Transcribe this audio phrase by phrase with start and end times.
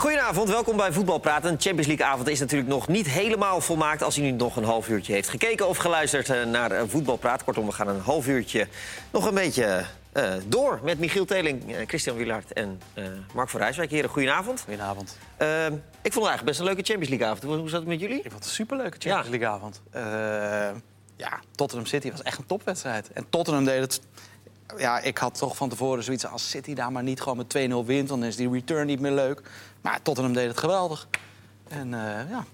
[0.00, 1.50] Goedenavond, welkom bij Voetbalpraten.
[1.50, 4.02] Een Champions League avond is natuurlijk nog niet helemaal volmaakt...
[4.02, 7.44] als u nu nog een half uurtje heeft gekeken of geluisterd eh, naar uh, Voetbalpraat.
[7.44, 8.68] Kortom, we gaan een half uurtje
[9.10, 9.84] nog een beetje
[10.16, 10.80] uh, door...
[10.82, 12.80] met Michiel Teling, Christian Wielaert en
[13.34, 13.90] Mark van Rijswijk.
[13.90, 14.60] Heren, goedenavond.
[14.60, 15.18] Goedenavond.
[15.36, 15.72] Ehm,
[16.02, 17.42] ik vond het eigenlijk best een leuke Champions League avond.
[17.42, 18.16] Hoe, hoe zat het met jullie?
[18.16, 19.80] Ik vond het een superleuke Champions League avond.
[21.16, 23.12] ja, Tottenham City was echt een topwedstrijd.
[23.12, 24.00] En Tottenham deed het
[24.78, 27.86] ja, ik had toch van tevoren zoiets als City daar maar niet gewoon met 2-0
[27.86, 28.08] wint...
[28.08, 29.42] dan is die return niet meer leuk.
[29.80, 31.08] Maar Tottenham deed het geweldig.
[31.68, 32.44] En uh, ja,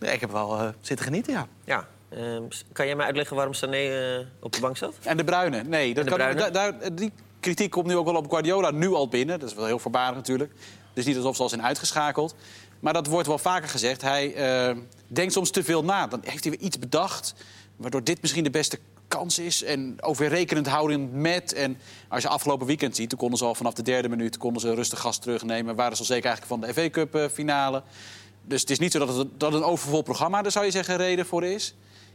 [0.00, 1.46] ik heb wel uh, zitten genieten, ja.
[1.64, 1.86] Ja.
[2.18, 2.40] Uh,
[2.72, 4.94] kan jij mij uitleggen waarom Sané op de bank zat?
[5.02, 5.62] En de Bruine.
[5.62, 9.08] Nee, dat kan, da, da, die kritiek komt nu ook wel op Guardiola nu al
[9.08, 9.40] binnen.
[9.40, 10.52] Dat is wel heel verbaasd natuurlijk.
[10.92, 12.34] Dus niet alsof ze al zijn uitgeschakeld.
[12.80, 14.02] Maar dat wordt wel vaker gezegd.
[14.02, 14.34] Hij
[15.06, 16.06] denkt soms te veel na.
[16.06, 17.34] Dan heeft hij weer iets bedacht...
[17.76, 18.78] waardoor dit misschien de beste
[19.16, 19.62] kans is.
[19.62, 21.52] En overrekenend houden met.
[21.52, 21.78] En
[22.08, 24.74] als je afgelopen weekend ziet, toen konden ze al vanaf de derde minuut konden ze
[24.74, 25.76] rustig gas terugnemen.
[25.76, 27.82] Waren ze al zeker eigenlijk van de FA Cup eh, finale.
[28.42, 30.96] Dus het is niet zo dat het dat een overvol programma, daar zou je zeggen,
[30.96, 31.74] reden voor is.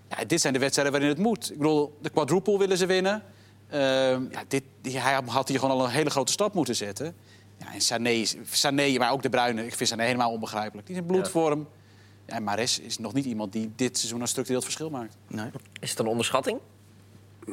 [0.09, 1.51] Ja, dit zijn de wedstrijden waarin het moet.
[1.51, 3.23] Ik bedoel, de quadruple willen ze winnen.
[3.73, 7.15] Uh, ja, dit, hij had hier gewoon al een hele grote stap moeten zetten.
[7.57, 10.87] Ja, en Sané, Sané, maar ook de Bruyne, ik vind Sané helemaal onbegrijpelijk.
[10.87, 11.59] Die is in bloedvorm.
[11.59, 11.77] Ja.
[12.29, 15.15] Ja, Mares is nog niet iemand die dit seizoen een structureel verschil maakt.
[15.27, 15.49] Nee.
[15.79, 16.59] Is het een onderschatting?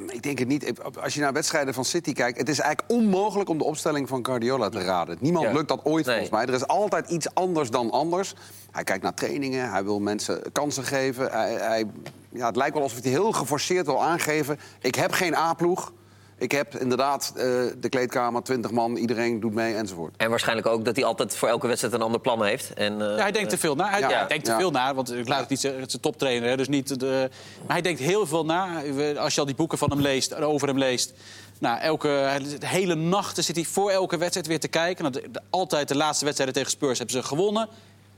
[0.07, 0.73] Ik denk het niet.
[1.01, 2.39] Als je naar wedstrijden van City kijkt...
[2.39, 5.17] het is eigenlijk onmogelijk om de opstelling van Guardiola te raden.
[5.21, 6.47] Niemand lukt dat ooit volgens mij.
[6.47, 8.35] Er is altijd iets anders dan anders.
[8.71, 11.31] Hij kijkt naar trainingen, hij wil mensen kansen geven.
[11.31, 11.85] Hij, hij
[12.29, 14.59] ja, het lijkt wel alsof hij heel geforceerd wil aangeven...
[14.81, 15.93] ik heb geen A-ploeg,
[16.39, 17.43] ik heb inderdaad uh,
[17.81, 20.15] de kleedkamer, 20 man, iedereen doet mee enzovoort.
[20.17, 22.75] En waarschijnlijk ook dat hij altijd voor elke wedstrijd een ander plan heeft.
[22.75, 23.89] En, uh, ja, hij denkt te veel na.
[23.89, 24.09] Hij, ja.
[24.09, 26.49] hij denkt te veel na, want ik laat het niet zeggen, het is een toptrainer.
[26.49, 27.31] Hè, dus niet de,
[27.67, 28.83] maar hij denkt heel veel na.
[29.17, 31.13] Als je al die boeken van hem leest, over hem leest...
[31.59, 35.05] Nou, elke, de hele nachten zit hij voor elke wedstrijd weer te kijken.
[35.05, 37.69] Nou, de, de, altijd de laatste wedstrijden tegen Spurs hebben ze gewonnen.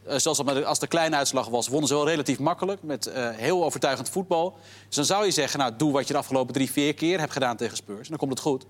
[0.09, 2.83] Uh, zelfs als de kleine uitslag was, wonnen ze wel relatief makkelijk.
[2.83, 4.57] Met uh, heel overtuigend voetbal.
[4.87, 7.33] Dus dan zou je zeggen, nou, doe wat je de afgelopen drie, vier keer hebt
[7.33, 8.01] gedaan tegen Spurs.
[8.01, 8.65] En dan komt het goed.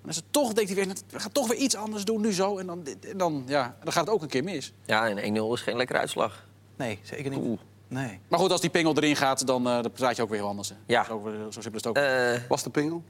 [0.00, 2.32] Maar als het toch denkt hij weer, we gaan toch weer iets anders doen nu
[2.32, 2.58] zo.
[2.58, 4.72] En dan, en dan, ja, dan gaat het ook een keer mis.
[4.84, 6.46] Ja, en 1-0 is geen lekkere uitslag.
[6.76, 7.38] Nee, zeker niet.
[7.38, 7.60] Oeh.
[7.88, 8.20] Nee.
[8.28, 10.48] Maar goed, als die pingel erin gaat, dan, uh, dan praat je ook weer heel
[10.48, 10.68] anders.
[10.68, 10.74] Hè.
[10.86, 11.04] Ja.
[11.04, 12.48] Zo, zo simpel is het ook.
[12.48, 13.02] Was de pingel?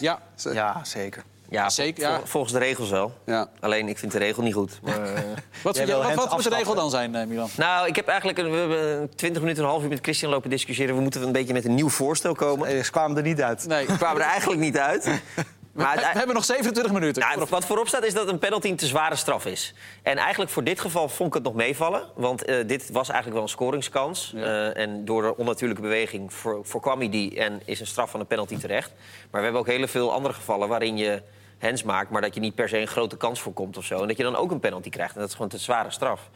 [0.00, 0.22] Ja.
[0.52, 1.24] ja, zeker.
[1.48, 2.02] Ja, zeker.
[2.02, 2.16] Ja.
[2.16, 3.12] Vol, volgens de regels wel.
[3.26, 3.48] Ja.
[3.60, 4.78] Alleen, ik vind de regel niet goed.
[4.82, 5.18] Maar, uh...
[5.62, 7.48] wat, je, wat, wat moet de regel dan zijn, uh, Milan?
[7.56, 10.50] Nou, ik heb eigenlijk een, we hebben 20 minuten, een half uur met Christian lopen
[10.50, 10.94] discussiëren.
[10.94, 12.84] We moeten een beetje met een nieuw voorstel komen.
[12.84, 13.66] Ze kwamen er niet uit.
[13.66, 15.08] Nee, we kwamen er eigenlijk niet uit.
[15.74, 17.22] Maar we, hebben nog 27 minuten.
[17.22, 19.74] Nou, wat voorop staat is dat een penalty een te zware straf is.
[20.02, 22.08] En eigenlijk voor dit geval vond ik het nog meevallen.
[22.14, 24.32] Want uh, dit was eigenlijk wel een scoringskans.
[24.34, 24.40] Ja.
[24.40, 27.40] Uh, en door de onnatuurlijke beweging voor, voorkwam hij die...
[27.40, 28.92] en is een straf van een penalty terecht.
[29.30, 31.22] Maar we hebben ook heel veel andere gevallen waarin je
[31.58, 32.10] hens maakt...
[32.10, 34.00] maar dat je niet per se een grote kans voorkomt of zo.
[34.00, 35.14] En dat je dan ook een penalty krijgt.
[35.14, 36.30] En dat is gewoon te zware straf.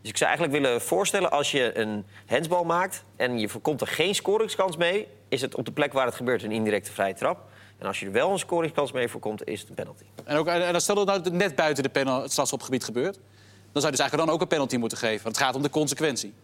[0.00, 3.04] Dus ik zou eigenlijk willen voorstellen, als je een hensbal maakt...
[3.16, 5.08] en je voorkomt er geen scoringskans mee...
[5.28, 7.38] is het op de plek waar het gebeurt een indirecte vrije trap...
[7.78, 10.04] En als je er wel een scoringskans mee voorkomt, is het een penalty.
[10.24, 13.14] En, ook, en stel dat het net buiten de het strafschopgebied gebeurt...
[13.14, 15.22] dan zou je dus eigenlijk dan ook een penalty moeten geven.
[15.22, 16.34] Want het gaat om de consequentie.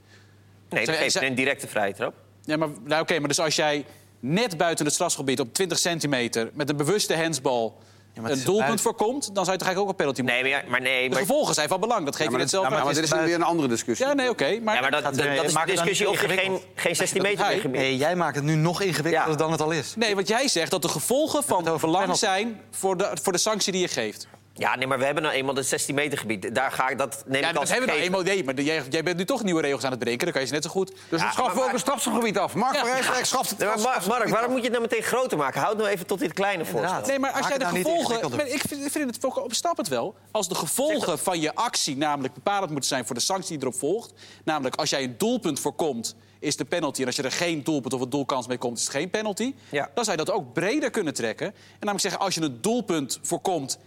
[0.68, 2.14] Nee, dat geeft een directe vrije trap.
[2.44, 3.86] Ja, maar nou, oké, maar dus als jij
[4.20, 6.50] net buiten het strafgebied op 20 centimeter...
[6.52, 7.78] met een bewuste hensbal
[8.12, 8.80] ja, een doelpunt uit...
[8.80, 11.16] voorkomt, dan zou je toch eigenlijk ook een penalty moeten Nee, maar, maar nee, De
[11.16, 13.10] gevolgen zijn van belang, dat geef ja, je net zelf ja, maar, maar dit is
[13.10, 14.06] weer een andere discussie.
[14.06, 14.44] Ja, nee, oké.
[14.44, 14.74] Okay, maar...
[14.74, 17.46] Ja, maar dat, dat, dat, dat is de discussie of je geen, geen 16 meter
[17.46, 19.94] nee, nee, jij maakt het nu nog ingewikkelder dan het al is.
[19.96, 23.72] Nee, want jij zegt dat de gevolgen van belang zijn voor de, voor de sanctie
[23.72, 24.28] die je geeft.
[24.54, 26.54] Ja, nee, maar we hebben nou eenmaal het 16 meter gebied.
[26.54, 28.22] Daar ga ik dat neem ja, ik dat hebben we nou eenmaal.
[28.22, 30.24] Nee, maar jij, jij, bent nu toch nieuwe regels aan het bedenken.
[30.24, 30.92] Dan kan je ze net zo goed.
[31.08, 32.54] Dus ja, schaf ook een strafgebied af.
[32.54, 32.82] Mark ja.
[32.82, 33.58] Rijswijk schaft het.
[33.58, 35.60] Nee, maar Mark, Mark, waarom moet je het nou meteen groter maken?
[35.60, 37.06] Houd nou even tot dit kleine voorstel.
[37.06, 38.52] Nee, maar als Maak jij de nou gevolgen.
[38.52, 40.14] Ik vind, vind het ook snap het wel.
[40.30, 43.78] Als de gevolgen van je actie namelijk bepalend moeten zijn voor de sanctie die erop
[43.78, 44.12] volgt.
[44.44, 47.00] Namelijk als jij een doelpunt voorkomt is de penalty.
[47.00, 49.54] En als je er geen doelpunt of een doelkans mee komt, is het geen penalty.
[49.68, 49.90] Ja.
[49.94, 51.46] Dan zou je dat ook breder kunnen trekken.
[51.46, 53.78] En namelijk zeggen, als je een doelpunt voorkomt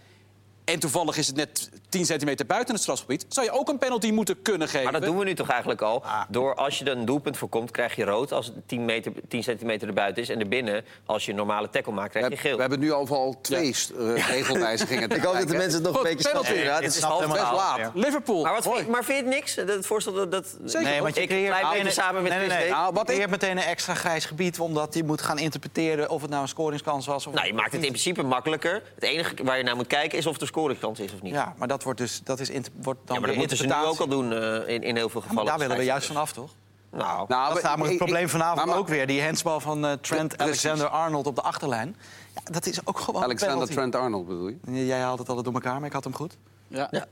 [0.66, 3.26] en toevallig is het net 10 centimeter buiten het strafgebied...
[3.28, 4.82] zou je ook een penalty moeten kunnen geven.
[4.82, 6.02] Maar dat doen we nu toch eigenlijk al?
[6.04, 6.22] Ah.
[6.28, 8.32] Door als je er een doelpunt voorkomt, krijg je rood...
[8.32, 10.28] als het 10, meter, 10 centimeter erbuiten is.
[10.28, 12.54] En erbinnen, als je een normale tackle maakt, krijg je geel.
[12.54, 13.98] We hebben nu al twee ja.
[13.98, 15.10] uh, regelwijzigingen.
[15.16, 16.58] Ik hoop dat de mensen het nog een beetje snappen.
[16.58, 17.78] Ja, het is half best laat.
[17.78, 17.90] Ja.
[17.94, 18.42] Liverpool.
[18.42, 19.54] Maar, wat, maar vind je het niks?
[19.54, 20.30] Het voorstel dat...
[20.30, 20.88] dat Zeker.
[20.88, 22.70] Nee, want je creëert meteen, samen met nee, nee, nee.
[22.70, 24.60] Nou, wat je hebt meteen een extra grijs gebied...
[24.60, 27.26] omdat je moet gaan interpreteren of het nou een scoringskans was.
[27.26, 28.82] Of nou, je maakt het in principe makkelijker.
[28.94, 31.32] Het enige waar je naar moet kijken is of er is of niet.
[31.32, 33.66] Ja, maar dat wordt dus dat is inter, wordt dan ja, maar dat moeten ze
[33.66, 35.44] nu ook al doen uh, in, in heel veel gevallen.
[35.44, 36.50] Ja, daar willen we juist vanaf, toch?
[36.90, 39.06] Nou, nou dat is namelijk het probleem vanavond ook weer.
[39.06, 41.96] Die handsbal van uh, Trent Alexander-Arnold op de achterlijn.
[42.34, 44.86] Ja, dat is ook gewoon Alexander Trent-Arnold bedoel je?
[44.86, 46.36] Jij haalt het altijd door elkaar, maar ik had hem goed.
[46.68, 46.88] Ja.
[46.90, 47.06] ja.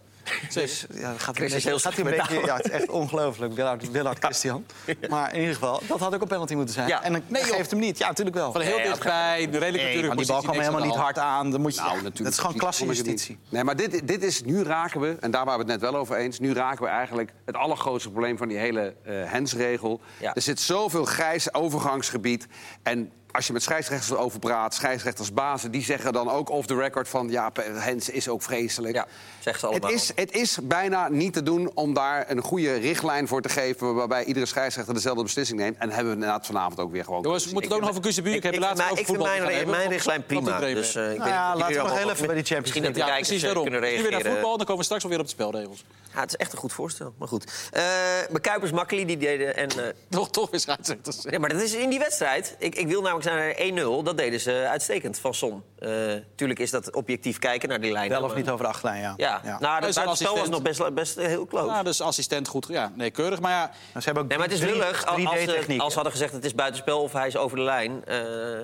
[0.53, 3.53] Dus, ja, dat gaat, Chris is heel gaat hij beetje, ja, het is echt ongelooflijk,
[3.55, 4.67] Willard, Willard Christian.
[5.09, 6.89] Maar in ieder geval, dat had ook een penalty moeten zijn.
[6.89, 7.03] Ja.
[7.03, 7.57] En dan Nee, joh.
[7.57, 7.99] geeft hem niet.
[7.99, 8.53] Ja, natuurlijk wel.
[8.53, 10.07] Van heel Nee, dichtbij, redelijk Nee, natuurlijk.
[10.07, 11.51] maar die bal kwam helemaal niet hard aan.
[11.51, 12.25] Dan moet je, Nou, ja, natuurlijk.
[12.25, 13.39] dat is gewoon klasse justitie.
[13.49, 16.01] Nee, maar dit, dit is, nu raken we, en daar waren we het net wel
[16.01, 16.39] over eens...
[16.39, 20.01] nu raken we eigenlijk het allergrootste probleem van die hele eh hensregel.
[20.21, 20.35] Ja.
[20.35, 22.47] Er zit zoveel grijs overgangsgebied.
[22.83, 25.71] En als je met scheidsrechters over praat, scheidsrechtersbazen...
[25.71, 27.31] die zeggen dan ook off the record van...
[27.31, 28.95] ja, hens is ook vreselijk.
[28.95, 29.07] Ja,
[29.39, 29.91] zegt ze Het allemaal.
[29.99, 33.95] is, het is bijna niet te doen om daar een goede richtlijn voor te geven...
[33.95, 35.77] waarbij iedere scheidsrechter dezelfde beslissing neemt.
[35.79, 37.23] En hebben we inderdaad vanavond ook weer gewoon...
[37.23, 38.35] Jongens, we moeten het ook nog over Kuzebuur.
[38.35, 39.71] Ik heb laatst ik vind voetbal mijn, gaan hebben.
[39.71, 40.59] mijn richtlijn prima.
[40.59, 42.83] Dus, eh, ik Nou weet ja, laten we nog heel even bij die Champions Misschien
[42.83, 43.71] dat de Ja, kijkers precies eh, daarom.
[43.71, 44.33] kunnen Nu weer naar reageren.
[44.33, 45.85] voetbal, dan komen we straks wel weer op de spelregels.
[46.15, 47.53] Ja, het is echt een goed voorstel, maar goed.
[47.73, 47.83] Eh
[48.31, 49.57] mijn Kuipers Makkeli, die deden...
[49.57, 51.19] En, eh, Toch, toch weer scheidsrechters.
[51.23, 52.57] ja, maar dat is in die wedstrijd.
[52.59, 53.55] Ik, ik wil namelijk naar
[54.01, 54.03] 1-0.
[54.05, 55.63] Dat deden ze uitstekend van Son.
[55.79, 55.91] Eh
[56.35, 58.09] tuurlijk is dat objectief kijken naar die lijn.
[58.09, 59.15] Wel of niet over de achterlijn, ja.
[59.17, 59.59] Ja, Ja.
[59.61, 61.67] nou, dat buitenspel was nog best, best heel close.
[61.67, 62.67] Ja, dus assistent goed.
[62.69, 63.41] Ja, nee, keurig.
[63.41, 65.81] Maar ja, Ze hebben ook Nee, maar het is drie- lullig als, als, ze, 3D-techniek.
[65.81, 68.05] als ze hadden gezegd het is buitenspel of hij is over de lijn.
[68.05, 68.19] eh,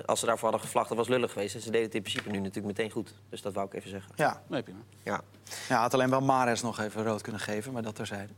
[0.05, 1.55] als ze daarvoor hadden gevlacht, dat was lullig geweest.
[1.55, 3.13] En ze deden het in principe nu natuurlijk meteen goed.
[3.29, 4.11] Dus dat wou ik even zeggen.
[4.15, 4.41] Ja.
[4.47, 4.79] nee, prima.
[5.03, 5.21] Ja.
[5.69, 8.33] ja, had alleen wel Mares nog even rood kunnen geven, maar dat terzijde.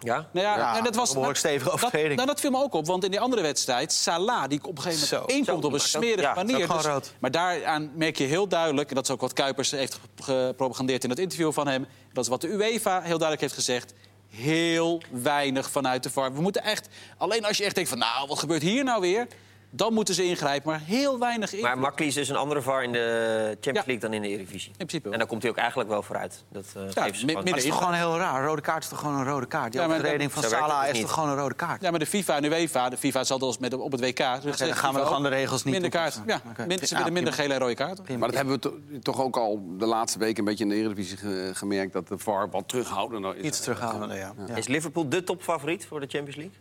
[0.00, 0.28] Ja?
[0.32, 2.14] Nou ja, Ja, en dat was een behoorlijk stevige dat, overtreding.
[2.14, 4.82] nou, dat viel me ook op, want in die andere wedstrijd, Salah, die op een
[4.82, 5.34] gegeven moment Zo.
[5.34, 6.68] één Zo, komt op een smerige ja, manier.
[6.68, 7.12] Dus- rood.
[7.18, 11.10] maar daaraan merk je heel duidelijk, en dat is ook wat Kuipers heeft gepropagandeerd in
[11.10, 13.94] het interview van hem, dat is wat de UEFA heel duidelijk heeft gezegd.
[14.30, 16.32] Heel weinig vanuit de VAR.
[16.34, 19.26] We moeten echt, alleen als je echt denkt van, nou, wat gebeurt hier nou weer?
[19.70, 21.62] Dan moeten ze ingrijpen, maar heel weinig in.
[21.62, 23.82] Maar Makkeli is dus een andere VAR in de Champions Ja.
[23.86, 24.72] League dan in de Eredivisie.
[24.76, 25.12] principe wel.
[25.12, 26.44] En daar komt hij ook eigenlijk wel vooruit.
[26.52, 28.40] Dat uh, Ja, geven ze Maar het is toch gewoon heel raar.
[28.40, 29.72] Een rode kaart is toch gewoon een rode kaart?
[29.72, 31.02] Die Ja, overtreding van Salah dus is niet.
[31.02, 31.80] toch gewoon een rode kaart?
[31.82, 34.42] Ja, maar de FIFA en de UEFA, de FIFA zat als met op het WK.
[34.42, 36.20] Dus dan gaan we gewoon de regels niet Minder kaart.
[36.26, 36.40] Ja,
[36.86, 38.18] ze willen minder gele en rode kaarten.
[38.18, 40.76] Maar dat hebben we to- toch ook al de laatste week een beetje in de
[40.76, 41.92] Eredivisie ge- gemerkt...
[41.92, 43.44] dat de VAR wat terughoudender is.
[43.44, 44.32] Iets terughalen, ja.
[44.46, 44.54] ja.
[44.56, 46.54] Is Liverpool de topfavoriet voor de Champions League?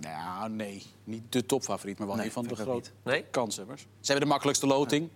[0.00, 0.82] Nou, nee.
[1.04, 3.24] Niet de topfavoriet, maar wel Nee, een van de grote Nee?
[3.30, 3.80] kanshebbers.
[3.82, 5.08] Ze hebben de makkelijkste loting,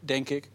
[0.00, 0.50] denk ik.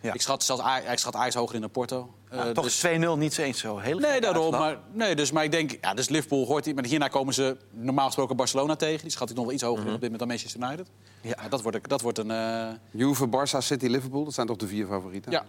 [0.00, 0.12] Ja.
[0.12, 0.62] Ik schat zelfs
[0.92, 2.14] ik schat Ajax hoger in dan Porto.
[2.30, 3.78] Ja, Eh, toch dus- 2-0 niet zo eens zo.
[3.78, 4.50] Heel Nee, daarom.
[4.50, 6.74] Maar, nee, dus, maar ik denk, ja, dus Liverpool hoort die.
[6.74, 9.02] Maar hierna komen ze normaal gesproken Barcelona tegen.
[9.02, 9.94] Die schat ik nog wel iets hoger Mhm.
[9.94, 10.86] op dit moment dan Manchester United.
[11.22, 11.36] Ja.
[11.42, 11.48] Ja.
[11.48, 12.30] dat, wordt, een- dat wordt een.
[12.30, 15.32] eh, Juve, Barça, City, Liverpool, dat zijn toch de vier favorieten?
[15.32, 15.44] ja.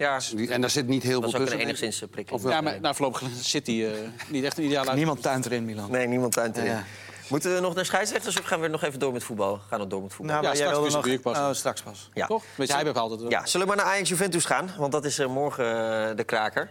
[0.00, 1.58] Ja, Die- En daar zit niet heel dat veel is ook tussen.
[1.60, 2.36] een enigszins eh, prikkel.
[2.36, 2.52] Of wel?
[2.52, 3.90] ja, maar nou, voorlopig City eh,
[4.28, 5.90] niet echt een ideale Niemand tuint erin, Milan.
[5.90, 6.70] Nee, niemand tuint erin.
[6.70, 6.84] Ja.
[7.28, 9.60] Moeten we nog naar scheidsrechters of gaan we nog even door met voetbal?
[9.68, 10.34] Gaan we door met voetbal?
[10.34, 11.20] Nou, maar Ja, jij straks nog...
[11.20, 11.38] pas.
[11.38, 12.10] Oh, straks pas.
[12.14, 12.26] ja.
[12.26, 12.44] Toch?
[12.54, 13.30] Weet je, hij bepaalt het wel.
[13.30, 14.70] ja, zullen we maar naar Ajax-Juventus gaan?
[14.78, 16.70] Want dat is eh, morgen de kraker.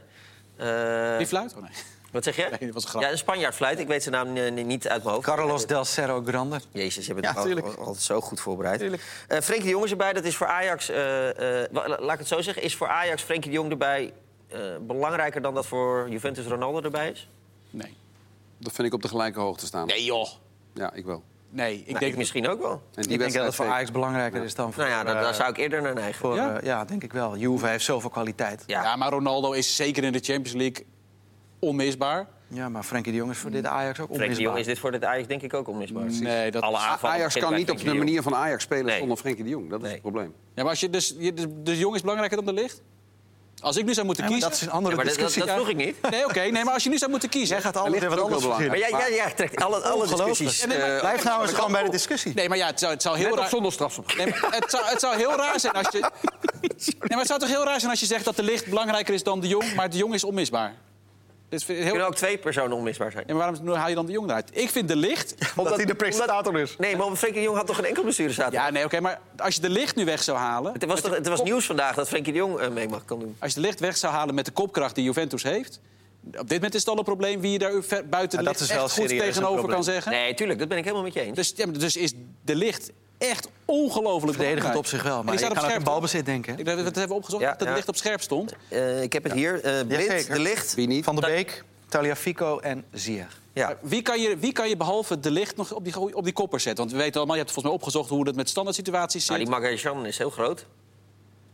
[0.58, 1.54] Eh, Die fluit?
[1.56, 1.72] Oh, nee.
[2.12, 2.42] Wat zeg je?
[2.50, 3.02] Nee, dat was een grap.
[3.02, 3.80] Ja, een Spanjaard fluit.
[3.80, 5.28] Ik weet zijn naam eh, niet uit mijn hoofd.
[5.28, 6.60] Carlos del Cerro Grande.
[6.72, 8.82] Jezus, je bent Ja, al- altijd zo goed voorbereid.
[9.28, 10.14] Eh Frenkie de Jong is erbij.
[10.14, 10.90] Dat is voor Ajax...
[10.90, 11.70] eh, eh,
[12.00, 12.64] laat ik het zo zeggen.
[12.64, 14.14] Is voor Ajax Frenkie de Jong erbij
[14.48, 17.30] eh, belangrijker dan dat voor Juventus Ronaldo erbij is?
[17.70, 17.98] Nee.
[18.58, 19.88] Dat vind ik op de gelijke hoogte staan.
[19.88, 20.28] Nee, joh.
[20.74, 21.24] Ja, ik wel.
[21.52, 22.72] Nee, ik Nou, denk misschien ook wel.
[22.72, 23.66] En die Ik denk dat het wedstrijd voor.
[23.78, 24.84] Ajax belangrijker is dan voor...
[24.84, 26.20] Nou ja, daar, daar zou ik eerder naar neigen.
[26.20, 26.60] voor, Ja?
[26.64, 27.38] ja, denk ik wel.
[27.38, 28.64] Juve heeft zoveel kwaliteit.
[28.66, 28.84] Ja.
[28.84, 28.96] Ja.
[28.96, 30.86] maar Ronaldo is zeker in de Champions League
[31.60, 32.28] onmisbaar.
[32.48, 34.60] Ja, maar Frenkie de Jong is voor dit Ajax ook Frenkie de Jong onmisbaar.
[34.60, 36.04] is dit voor dit Ajax denk ik ook onmisbaar.
[36.06, 36.62] Nee, dat...
[36.64, 39.00] Alle Ajax kan niet op de manier van Ajax spelen Nee.
[39.00, 39.70] zonder Frenkie de Jong.
[39.70, 39.92] Dat is Nee.
[39.94, 40.34] het probleem.
[40.56, 42.82] Ja, maar als je dus, je, de, de Jong is belangrijker dan de licht?
[43.62, 44.50] Als ik nu zou moeten Ja, kiezen...
[44.50, 45.54] dat is een andere Ja, maar dat, dat, discussie.
[45.56, 46.10] dat vroeg ik niet.
[46.16, 47.50] Nee, oké, nee, maar als je nu zou moeten kiezen...
[47.56, 50.66] Jij gaat altijd weer wat anders Maar jij, jij, jij trekt alle, alle discussies.
[50.66, 52.34] Nee, maar- Eh, Blijf nou eens gewoon bij de discussie.
[52.34, 53.50] Nee, maar ja, het zou, het zou heel raar...
[53.50, 54.13] zonder strafschop.
[54.18, 56.00] Nee, maar het, zou, het zou heel raar zijn als je...
[56.80, 59.13] Nee, maar het zou toch heel raar zijn als je zegt dat de licht belangrijker
[59.13, 60.75] is dan de jong, maar de jong is onmisbaar.
[61.50, 61.89] Is heel...
[61.89, 63.24] kunnen ook twee personen onmisbaar zijn.
[63.27, 64.50] Maar waarom haal je dan de jong eruit?
[64.51, 65.36] Ik vind de licht...
[65.56, 66.75] Omdat hij de presentator is.
[66.77, 68.65] Nee, maar Frenkie de Jong had toch geen enkel blessure zaterdag?
[68.65, 70.74] Ja, nee, oké, maar als je de licht nu weg zou halen...
[70.74, 73.20] Het was, toch, het was nieuws vandaag dat Frenkie de Jong eh, mee mag kan
[73.20, 73.36] doen.
[73.39, 75.79] Als je de licht weg zou halen met de kopkracht die Juventus heeft...
[76.25, 77.72] Op dit moment is het al een probleem wie je daar
[78.10, 80.12] buiten de Ja, dat licht is wel echt goed tegenover kan zeggen.
[80.12, 81.36] Nee, tuurlijk, dat ben ik helemaal met je eens.
[81.36, 82.13] Dus, ja, dus is
[82.46, 84.78] de licht echt ongelooflijk Verdedigend belangrijk.
[84.78, 85.24] op zich wel.
[85.24, 86.54] Maar die je kan ook in balbezit denken.
[86.54, 86.60] hè?
[86.60, 87.76] Ik heb het even opgezocht Ja, dat het ja.
[87.76, 88.54] licht op scherp stond.
[88.68, 89.64] Eh, ik heb het hier.
[89.64, 90.34] eh Jazeker.
[90.36, 90.74] De Licht.
[90.74, 91.04] Wie niet?
[91.04, 93.40] Van der Beek, Taliafico en Ziyech.
[93.54, 93.78] Ja.
[93.82, 96.60] Wie kan, je, wie kan je behalve de licht nog op die, op die kopper
[96.60, 96.84] zetten?
[96.84, 99.30] Want we weten allemaal, je hebt volgens mij opgezocht hoe dat met standaard situaties zit.
[99.30, 100.66] Maar die Magajan is heel groot.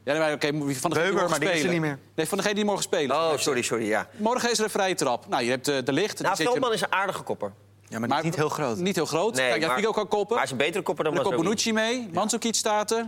[0.04, 1.72] Ja, nee, maar oké, wie van degene die Beuber, morgen maar die is er spelen.
[1.72, 2.00] niet meer.
[2.16, 3.16] Nee, van degene die morgen spelen.
[3.16, 4.08] Oh, sorry, sorry, ja.
[4.18, 5.28] Morgen is er een vrije trap.
[5.28, 6.22] Nou, je hebt eh, de licht.
[6.22, 7.52] Nou, je- Veldman is een aardige kopper.
[8.00, 8.78] Ja, maar, niet heel groot.
[8.78, 9.36] Niet heel groot.
[9.36, 10.28] Nee, Kijk, ja, maar- Figo kan koppen.
[10.28, 11.44] Maar hij is een betere kopper dan komt Mazzoni.
[11.44, 12.10] Bonucci mee.
[12.14, 13.06] Mandzukic staat er.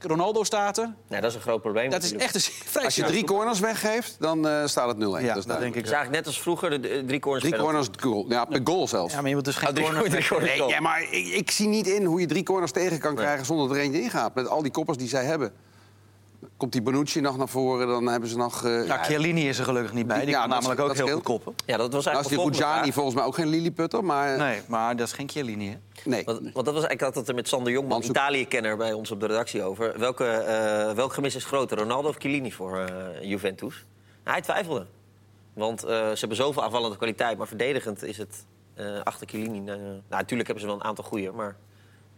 [0.00, 0.94] Ronaldo staat er.
[1.08, 1.90] Nee, dat is een groot probleem.
[1.90, 2.40] Dat is echt een
[2.74, 5.00] vrij Als je drie corners weggeeft, dan eh, staat het 0-1.
[5.00, 7.44] Ja, dat is dat denk ik eigenlijk net als vroeger de, de drie corners.
[7.44, 8.24] Drie corners, goal.
[8.28, 9.12] Ja, per goal zelfs.
[9.14, 11.26] Ja, maar je moet dus geen Oh, drie, corner drie corners Nee, ja, maar ik,
[11.26, 14.00] ik zie niet in hoe je drie corners tegen kan krijgen zonder dat er eentje
[14.00, 14.34] ingaat.
[14.34, 15.52] Met al die koppers die zij hebben.
[16.56, 18.64] Komt die Bonucci nog naar voren, dan hebben ze nog...
[18.64, 20.20] Uh, ja, Chiellini is er gelukkig niet bij.
[20.20, 21.54] Die ja, kan namelijk ook heel goed koppen.
[21.66, 24.38] Ja, dat was eigenlijk nou, is die volgens mij ook geen Lilliputter, maar...
[24.38, 25.76] Nee, maar dat is geen Chiellini, hè?
[26.04, 26.24] Nee.
[26.24, 29.26] Want, want dat was eigenlijk altijd er met Sander Jongman, Italië-kenner bij ons op de
[29.26, 29.98] redactie over.
[29.98, 33.84] Welke, uh, welk gemis is groter, Ronaldo of Chiellini voor uh, Juventus?
[34.24, 34.86] Nou, hij twijfelde.
[35.52, 38.44] Want uh, ze hebben zoveel aanvallende kwaliteit, maar verdedigend is het
[39.04, 39.60] achter Chiellini...
[39.60, 41.56] nou, natuurlijk hebben ze wel een aantal goede, maar...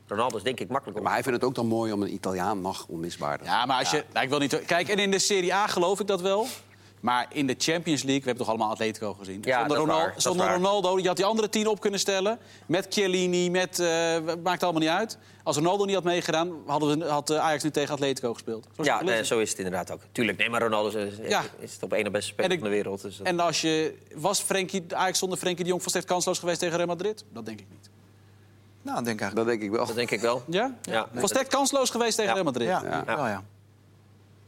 [0.08, 1.00] Ronaldo is denk ik makkelijk.
[1.02, 3.90] Maar hij vindt het ook dan mooi om een Italiaan nog onmisbaar Ja, maar als
[3.90, 4.04] je...
[4.12, 4.64] Nou, ik wil niet...
[4.64, 6.46] Kijk, en in de Serie A geloof ik dat wel.
[7.00, 9.40] Maar in de Champions League, we hebben toch allemaal Atletico gezien.
[9.44, 12.38] Ja, zonder Ronaldo, zonder Ronaldo, je had die andere tien op kunnen stellen.
[12.66, 13.78] Met Chiellini, met...
[13.78, 15.18] Uh, maakt allemaal niet uit.
[15.42, 18.66] Als Ronaldo niet had meegedaan, hadden we, had eh, Ajax nu tegen Atletico gespeeld.
[18.76, 20.00] Zo ja, nee, zo is het inderdaad ook.
[20.12, 21.42] Tuurlijk, nee, maar Ronaldo is, ja.
[21.58, 23.02] is het op één beste speler van de wereld.
[23.02, 23.94] Dus En als je...
[24.14, 27.24] Was Frenkie, Ajax zonder Frenkie de Jong volstrekt kansloos geweest tegen Real Madrid?
[27.32, 27.90] Dat denk ik niet.
[28.82, 29.34] Nou, denk ik.
[29.34, 29.86] Dat denk ik wel.
[29.86, 30.42] Dat denk ik wel.
[30.46, 30.74] Ja?
[30.82, 31.06] ja.
[31.14, 32.68] Volstrekt kansloos geweest tegen Real Madrid.
[32.68, 33.42] Ja, ja.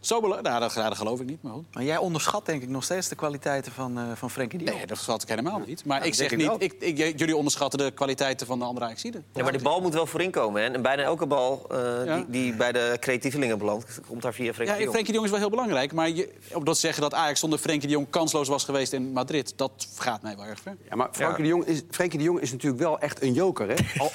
[0.00, 0.06] Ja.
[0.06, 0.06] ja.
[0.06, 0.48] Zo belangrijk?
[0.48, 1.42] Nou, dat, dat, geloof ik niet.
[1.42, 1.74] Maar, goed.
[1.74, 4.76] maar jij onderschat denk ik nog steeds de kwaliteiten van, uh, van Frenkie de Jong.
[4.76, 5.84] Nee, dat schat ik helemaal niet.
[5.84, 9.24] Maar ik zeg niet, ik, ik, jullie onderschatten de kwaliteiten van de andere Ajaxiden.
[9.32, 10.62] Ja, maar die bal moet wel voorin komen.
[10.62, 10.68] Hè?
[10.68, 14.66] En bijna elke bal uh, die, die, bij de creatievelingen belandt, komt daar via Frenkie
[14.66, 14.92] ja, de Jong.
[14.92, 15.92] Frenkie de Jong is wel heel belangrijk.
[15.92, 19.12] Maar je, op dat zeggen dat Ajax zonder Frenkie de Jong kansloos was geweest in
[19.12, 19.52] Madrid...
[19.56, 20.76] dat gaat mij wel erg ver.
[20.88, 23.68] Ja, maar Frenkie, De, Jong is, Frenkie de Jong is natuurlijk wel echt een joker,
[23.68, 23.74] hè?
[24.00, 24.10] Al,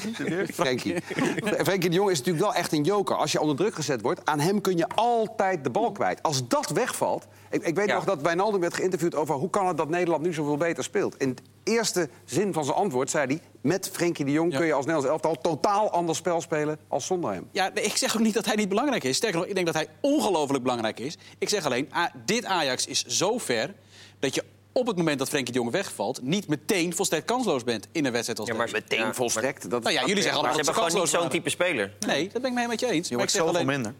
[0.54, 0.94] Frenkie.
[1.66, 3.16] Frenkie de Jong is natuurlijk wel echt een joker.
[3.16, 6.70] Als je onder druk gezet wordt, aan hem kun je altijd de bal als dat
[6.70, 7.26] wegvalt...
[7.50, 9.34] Ik, ik weet nog dat Wijnaldum werd geïnterviewd over...
[9.34, 11.16] hoe kan het dat Nederland nu zoveel beter speelt.
[11.16, 13.40] In het eerste zin van zijn antwoord zei hij...
[13.60, 15.40] met Frenkie de Jong kun je als Nederlands elftal...
[15.40, 17.48] totaal anders spel spelen als zonder hem.
[17.52, 19.16] Ja, ik zeg ook niet dat hij niet belangrijk is.
[19.16, 21.18] Sterker nog, ik denk dat hij ongelooflijk belangrijk is.
[21.38, 21.88] Ik zeg alleen,
[22.24, 23.74] dit Ajax is zo ver...
[24.18, 24.44] dat je
[24.80, 26.22] op het moment dat Frenkie de Jong wegvalt...
[26.22, 29.70] niet meteen volstrekt kansloos bent in een wedstrijd als Ja, maar meteen volstrekt?
[29.70, 29.82] Dat...
[29.82, 31.92] Nou ja, jullie zeggen allemaal dat ze hebben gewoon niet zo'n type speler.
[32.06, 33.08] Nee, dat ben ik mee met je eens.
[33.08, 33.66] Je wordt zoveel alleen...
[33.66, 33.94] minder.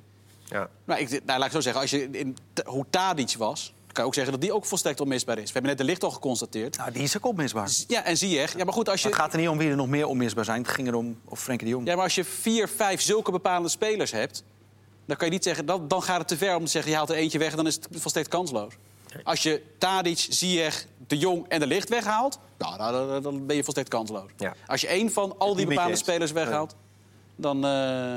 [0.45, 0.69] Ja.
[0.85, 3.73] Nou, ik, nou, laat ik zo zeggen, als je in, hoe Tadic was...
[3.87, 5.45] kan je ook zeggen dat die ook volstrekt onmisbaar is.
[5.45, 6.77] We hebben net de licht al geconstateerd.
[6.77, 7.71] Nou, die is ook onmisbaar.
[7.87, 9.09] Ja, en zie je Ja, maar goed, als je...
[9.09, 10.63] het gaat er niet om wie er nog meer onmisbaar zijn.
[10.63, 11.87] Het ging erom of Frenkie de Jong.
[11.87, 14.45] Ja, maar als je vier, vijf zulke bepalende spelers hebt...
[15.07, 15.67] dan kan je niet zeggen...
[15.67, 17.51] dan, dan gaat het te ver om te zeggen, je haalt er eentje weg...
[17.51, 18.75] en dan is het volstrekt kansloos.
[19.25, 22.39] Als je Tadic, Ziyech, De Jong en De Licht weghaalt...
[22.59, 24.31] Nou, dan, dan ben je volstrekt kansloos.
[24.37, 24.55] Ja.
[24.67, 26.77] Als je één van al die bepaalde spelers weghaalt...
[27.37, 27.57] dan...
[27.57, 28.17] Uh...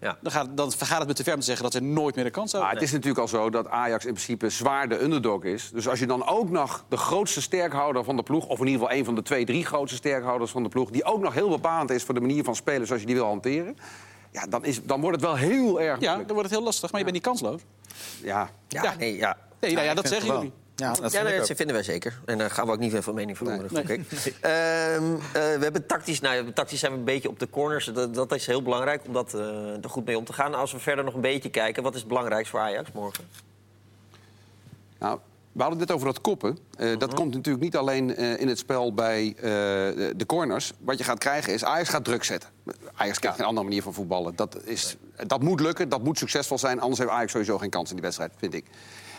[0.00, 0.18] Ja.
[0.20, 2.24] Dan, gaat, dan gaat het me te ver om te zeggen dat ze nooit meer
[2.24, 2.70] de kans hebben.
[2.70, 5.70] Maar het is natuurlijk al zo dat Ajax in principe zwaar de underdog is.
[5.70, 8.46] Dus als je dan ook nog de grootste sterkhouder van de ploeg...
[8.46, 10.90] of in ieder geval een van de twee, drie grootste sterkhouders van de ploeg...
[10.90, 13.26] die ook nog heel bepalend is voor de manier van spelen zoals je die wil
[13.26, 13.76] hanteren...
[14.30, 16.90] Ja, dan, is, dan wordt het wel heel erg Ja, dan wordt het heel lastig,
[16.90, 17.60] maar je bent niet kansloos.
[18.22, 19.36] Ja, ja, Nee, ja.
[19.60, 20.52] Nee, nou ja, dat zeggen jullie.
[20.76, 21.12] Ja, dat,
[21.46, 22.18] vinden wij zeker.
[22.24, 23.72] En daar gaan we ook niet van mening veranderen.
[23.72, 24.04] Nee, nee.
[24.40, 27.84] Ehm, uh, we hebben tactisch, nou, tactisch zijn we een beetje op de corners.
[27.84, 30.54] Dat, dat is heel belangrijk om dat, uh, er goed mee om te gaan.
[30.54, 33.24] Als we verder nog een beetje kijken, wat is het belangrijkste voor Ajax morgen?
[34.98, 35.18] Nou,
[35.52, 36.58] we hadden het over dat koppen.
[36.78, 37.16] Uh, Dat mhm.
[37.16, 39.34] komt natuurlijk niet alleen in het spel bij
[40.16, 40.72] de corners.
[40.78, 42.50] Wat je gaat krijgen is, Ajax gaat druk zetten.
[42.94, 44.36] Ajax krijgt geen andere manier van voetballen.
[44.36, 44.96] Dat, is,
[45.26, 46.80] dat moet lukken, dat moet succesvol zijn.
[46.80, 48.64] Anders heeft Ajax sowieso geen kans in die wedstrijd, vind ik.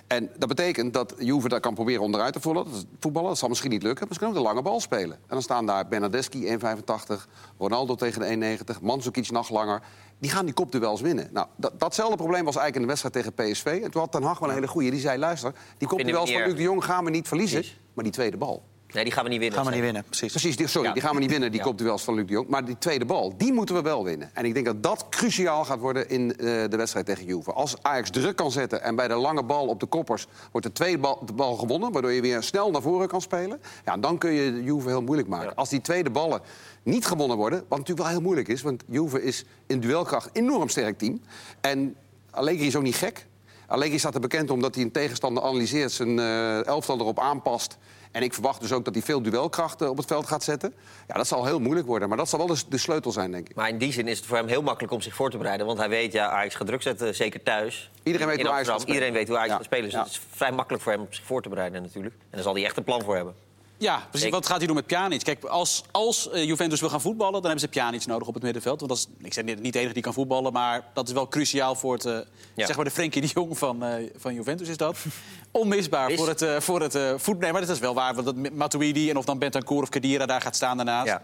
[0.07, 2.71] En dat betekent dat Juve daar kan proberen onderuit te voetballen.
[2.71, 3.29] Dat, voetballen.
[3.29, 5.15] dat zal misschien niet lukken, maar ze kunnen ook de lange bal spelen.
[5.15, 9.81] En dan staan daar Bernardeschi 1,85, Ronaldo tegen de 1,90, Mandzukic nog langer.
[10.19, 11.29] Die gaan die kopduels winnen.
[11.31, 13.81] Nou, dat, datzelfde probleem was eigenlijk in de wedstrijd tegen PSV.
[13.83, 14.89] En toen had Ten Hag wel een hele goede.
[14.89, 17.63] Die zei, luister, die kopduels van Luc de Jong gaan we niet verliezen.
[17.93, 18.63] Maar die tweede bal,
[18.97, 19.57] Nee, die gaan we niet winnen.
[19.57, 20.31] Gaan we niet winnen, precies.
[20.31, 21.65] Precies, die, sorry, die gaan we niet winnen, die ja.
[21.65, 22.47] kopduels van Luc de Jong.
[22.47, 24.29] Maar die tweede bal, die moeten we wel winnen.
[24.33, 26.35] En ik denk dat dat cruciaal gaat worden in uh,
[26.69, 27.53] de wedstrijd tegen Juve.
[27.53, 30.27] Als Ajax druk kan zetten en bij de lange bal op de koppers...
[30.51, 33.61] wordt de tweede bal, de bal gewonnen, waardoor je weer snel naar voren kan spelen...
[33.85, 35.47] Ja, dan kun je Juve heel moeilijk maken.
[35.47, 35.53] Ja.
[35.55, 36.41] Als die tweede ballen
[36.83, 38.61] niet gewonnen worden, wat natuurlijk wel heel moeilijk is...
[38.61, 41.21] want Juve is in duelkracht een enorm sterk team.
[41.61, 41.95] En
[42.31, 43.25] Allegri is ook niet gek.
[43.67, 45.91] Allegri staat er bekend omdat hij een tegenstander analyseert...
[45.91, 47.77] zijn uh, elftal erop aanpast...
[48.17, 50.73] En ik verwacht dus ook dat hij veel duelkrachten op het veld gaat zetten.
[51.07, 52.07] Ja, dat zal heel moeilijk worden.
[52.07, 53.55] Maar dat zal wel de, de sleutel zijn, denk ik.
[53.55, 55.65] Maar in die zin is het voor hem heel makkelijk om zich voor te bereiden.
[55.65, 57.91] Want hij weet, ja, Ajax gaat druk zetten, zeker thuis.
[58.03, 59.89] Iedereen weet hoe Ajax gaat Iedereen weet hoe Ajax gaat spelen.
[59.89, 62.15] Dus het is vrij makkelijk voor hem om zich voor te bereiden natuurlijk.
[62.15, 63.35] En daar zal hij echt een plan voor hebben.
[63.77, 64.29] Ja, precies.
[64.29, 65.23] Wat gaat hij doen met Pjanic?
[65.23, 68.43] Kijk, als, als uh, Juventus wil gaan voetballen, dan hebben ze Pjanic nodig op het
[68.43, 68.79] middenveld.
[68.79, 71.27] Want dat is, ik zeg niet de enige die kan voetballen, maar dat is wel
[71.27, 72.17] cruciaal voor het, uh,
[72.55, 74.97] zeg maar de Frenkie de Jong van, uh, van Juventus is dat.
[75.51, 77.51] Onmisbaar voor het, voor het voetbal.
[77.51, 80.41] maar dat is wel waar, want dat Matuidi en of dan Bentancur of Kadira daar
[80.41, 81.07] gaat staan daarnaast.
[81.07, 81.23] Ja.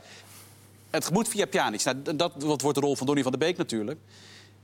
[0.90, 1.84] Het moet via Pjanic.
[1.84, 4.00] Nou, dat, dat wordt de rol van Donny van der Beek natuurlijk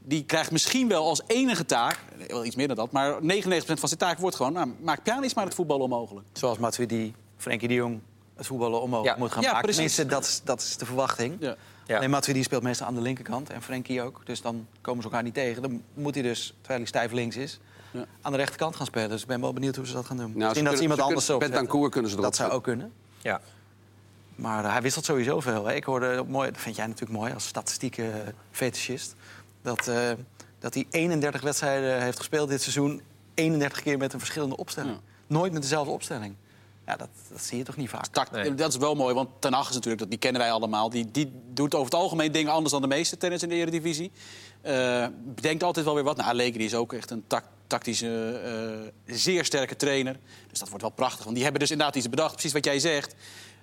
[0.03, 3.19] die krijgt misschien wel als enige taak, wel iets meer dan dat, maar 99%
[3.55, 6.27] van zijn taak wordt gewoon, nou, maak Pjanic maar het voetbal onmogelijk.
[6.34, 8.00] Zoals Matuidi Frenkie de Jong
[8.36, 9.62] het voetballen omhoog moet gaan maken.
[9.62, 9.96] Precies.
[9.96, 11.36] Tenminste, dat is, dat is de verwachting.
[11.39, 11.55] Ja.
[11.89, 12.00] Ja.
[12.00, 14.22] Nee, Matuidi speelt meestal aan de linkerkant en Frenkie ook.
[14.24, 15.62] Dus dan komen ze elkaar niet tegen.
[15.62, 17.60] Dan moet hij dus, terwijl hij stijf links is,
[17.91, 18.05] ja.
[18.22, 19.10] aan de rechterkant gaan spelen.
[19.10, 20.31] Dus ik ben wel benieuwd hoe ze dat gaan doen.
[20.31, 22.93] Nou, Misschien dat ze iemand anders op Bentancur kunnen ze erop Dat zou ook kunnen.
[23.22, 23.41] Ja.
[24.36, 25.65] Maar uh, hij wisselt sowieso veel.
[25.65, 25.74] Hè.
[25.74, 28.13] Ik hoorde, mooi, dat vind jij natuurlijk mooi als statistieke uh,
[28.51, 29.15] fetischist...
[29.62, 30.12] Dat, uh,
[30.60, 33.01] dat hij 31 wedstrijden heeft gespeeld dit seizoen...
[33.34, 34.98] 31 keer met een verschillende opstelling.
[35.27, 36.36] Nooit met dezelfde opstelling.
[36.89, 38.31] Ja, dat, dat zie je toch niet vaak.
[38.31, 38.55] nee.
[38.55, 40.89] Dat is wel mooi, want Ten Hag is natuurlijk, dat, die kennen wij allemaal...
[40.89, 44.12] Die, die doet over het algemeen dingen anders dan de meeste tennis in de Eredivisie.
[44.65, 46.17] Uh, bedenkt altijd wel weer wat.
[46.17, 47.24] Nou, Allegri is ook echt een
[47.67, 48.41] tactische,
[49.05, 50.17] uh, zeer sterke trainer.
[50.50, 51.24] Dus dat wordt wel prachtig.
[51.24, 53.15] Want die hebben dus inderdaad iets bedacht, precies wat jij zegt.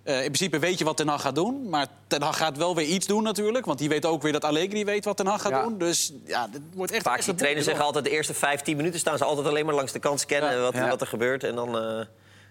[0.05, 1.69] Uh, in principe weet je wat Ten Hag gaat doen.
[1.69, 3.65] Maar Ten Hag gaat wel weer iets doen natuurlijk.
[3.65, 5.79] Want die weet ook weer dat Allegri weet wat Ten Hag gaat doen.
[5.79, 7.03] Dus ja, dit wordt echt...
[7.03, 8.05] Vaak die trainers zeggen altijd...
[8.05, 10.63] de eerste 15 minuten staan ze altijd alleen maar langs de kant scannen...
[10.63, 11.45] Wat, wat, er gebeurt.
[11.45, 12.07] En dan...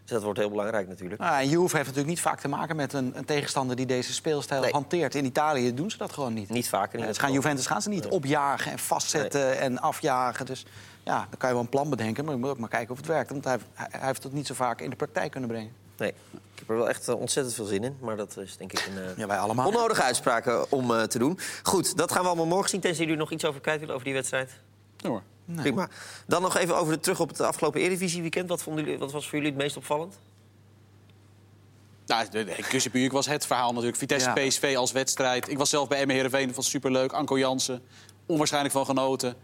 [0.05, 1.21] Dus dat wordt heel belangrijk natuurlijk.
[1.21, 4.13] Ah, en Juve heeft natuurlijk niet vaak te maken met een, een tegenstander die deze
[4.13, 5.15] speelstijl hanteert.
[5.15, 6.50] In Italië doen ze dat gewoon niet.
[6.50, 7.00] Niet vaker.
[7.00, 10.45] Ja, gaan Juventus gaan ze niet opjagen en vastzetten en afjagen.
[10.45, 10.65] Dus
[11.03, 12.97] ja, dan kan je wel een plan bedenken, maar je moet ook maar kijken of
[12.97, 13.29] het werkt.
[13.29, 15.71] Want hij, hij heeft het niet zo vaak in de praktijk kunnen brengen.
[15.97, 17.97] Nee, ik heb er wel echt eh, ontzettend veel zin in.
[18.00, 19.67] Maar dat is denk ik een uh, ja, wij allemaal.
[19.67, 21.39] onnodige uitspraak om uh, te doen.
[21.63, 22.79] Goed, dat gaan we allemaal morgen zien.
[22.79, 24.59] Tenzij jullie nog iets over kwijt willen over die wedstrijd.
[24.97, 25.21] Ja hoor.
[25.45, 25.61] Nee.
[25.61, 25.89] Prima.
[26.27, 28.49] Dan nog even over de, terug op het afgelopen Eredivisie weekend.
[28.49, 30.19] Wat, vonden jullie, wat was voor jullie het meest opvallend?
[32.05, 33.97] Nou, de, was het verhaal natuurlijk.
[33.97, 35.49] Vitesse PSV als wedstrijd.
[35.49, 37.13] Ik was zelf bij Emma Heerenveen, dat was superleuk.
[37.13, 37.81] Anko Jansen,
[38.25, 39.35] onwaarschijnlijk van genoten.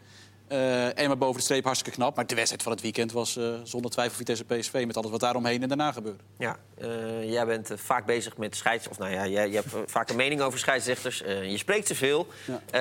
[0.52, 2.16] Uh, Emma boven de streep, hartstikke knap.
[2.16, 4.84] Maar de wedstrijd van het weekend was uh, zonder twijfel Vitesse PSV...
[4.88, 6.24] met alles wat daaromheen en daarna gebeurde.
[6.38, 8.88] Ja, uh, jij bent vaak bezig met scheids...
[8.88, 11.18] of nou ja, jij, je hebt vaak een mening over scheidsrechters.
[11.18, 12.28] je spreekt ze veel.
[12.46, 12.78] Ja.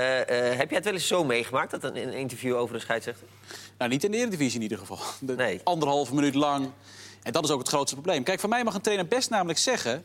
[0.57, 3.27] heb jij het wel eens zo meegemaakt, dat een, een, interview over een scheidsrechter?
[3.79, 4.99] Nou, niet in de Eredivisie in ieder geval.
[5.21, 5.61] De, nee.
[5.65, 6.71] Anderhalve minuut lang
[7.23, 8.23] en dat is ook het grootste probleem.
[8.23, 10.05] Kijk, van mij mag een trainer best namelijk zeggen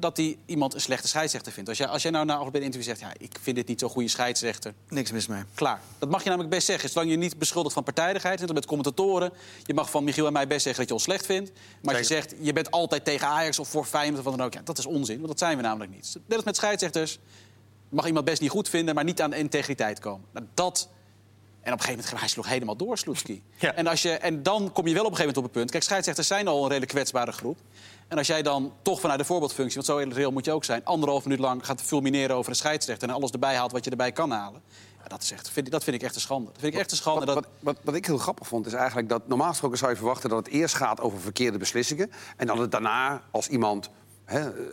[0.00, 1.68] dat hij iemand een slechte scheidsrechter vindt.
[1.68, 3.00] Als jij, als jij nou na afloop een interview zegt...
[3.00, 4.74] ja, ik vind dit niet zo'n goede scheidsrechter...
[4.88, 5.42] Niks mis mee.
[5.54, 5.80] Klaar.
[5.98, 6.88] Dat mag je namelijk best zeggen.
[6.88, 8.40] Zolang je niet beschuldigt van partijdigheid...
[8.40, 9.32] net met commentatoren.
[9.64, 11.52] Je mag van Michiel en mij best zeggen dat je ons slecht vindt.
[11.82, 14.46] Maar als je zegt, je bent altijd tegen Ajax of voor Feyenoord of wat dan
[14.46, 14.54] ook...
[14.54, 16.18] Ja, dat is onzin, want dat zijn we namelijk niet.
[16.26, 17.18] Net als met scheidsrechters
[17.88, 18.94] mag iemand best niet goed vinden...
[18.94, 20.26] maar niet aan de integriteit komen.
[20.32, 20.88] Nou, dat
[21.68, 23.42] en op een gegeven moment hij sloeg helemaal door, Sloetski.
[23.58, 25.70] En, als je, en dan kom je wel op een gegeven moment op het punt.
[25.70, 27.58] Kijk, scheidsrechters zijn al een redelijk kwetsbare groep.
[28.08, 30.84] En als jij dan toch vanuit de voorbeeldfunctie, want zo reëel moet je ook zijn...
[30.84, 33.08] anderhalf minuut lang gaat fulmineren over een scheidsrechter...
[33.08, 34.62] en alles erbij haalt wat je erbij kan halen...
[35.02, 36.50] Ja, dat, is echt, vind, dat vind ik echt een schande.
[36.50, 38.72] Dat vind ik echt een schande wat, wat, wat, wat, ik heel grappig vond, is
[38.72, 42.10] eigenlijk dat normaal gesproken zou je verwachten dat het eerst gaat over verkeerde beslissingen.
[42.36, 43.90] En dat het daarna, als iemand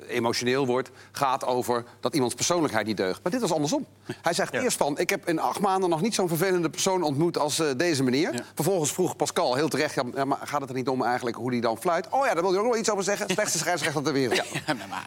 [0.07, 3.19] emotioneel wordt, gaat over dat iemands persoonlijkheid niet deugt.
[3.23, 3.85] Maar dit was andersom.
[4.21, 7.37] Hij zegt eerst van, ik heb in acht maanden nog niet zo'n vervelende persoon ontmoet
[7.37, 8.45] als uh, deze meneer.
[8.55, 11.61] Vervolgens vroeg Pascal heel terecht, ja, maar gaat het er niet om eigenlijk hoe die
[11.61, 12.07] dan fluit?
[12.09, 13.29] Oh ja, daar wil je ook nog iets over zeggen.
[13.29, 14.41] Slechtste scheidsrechter ter wereld.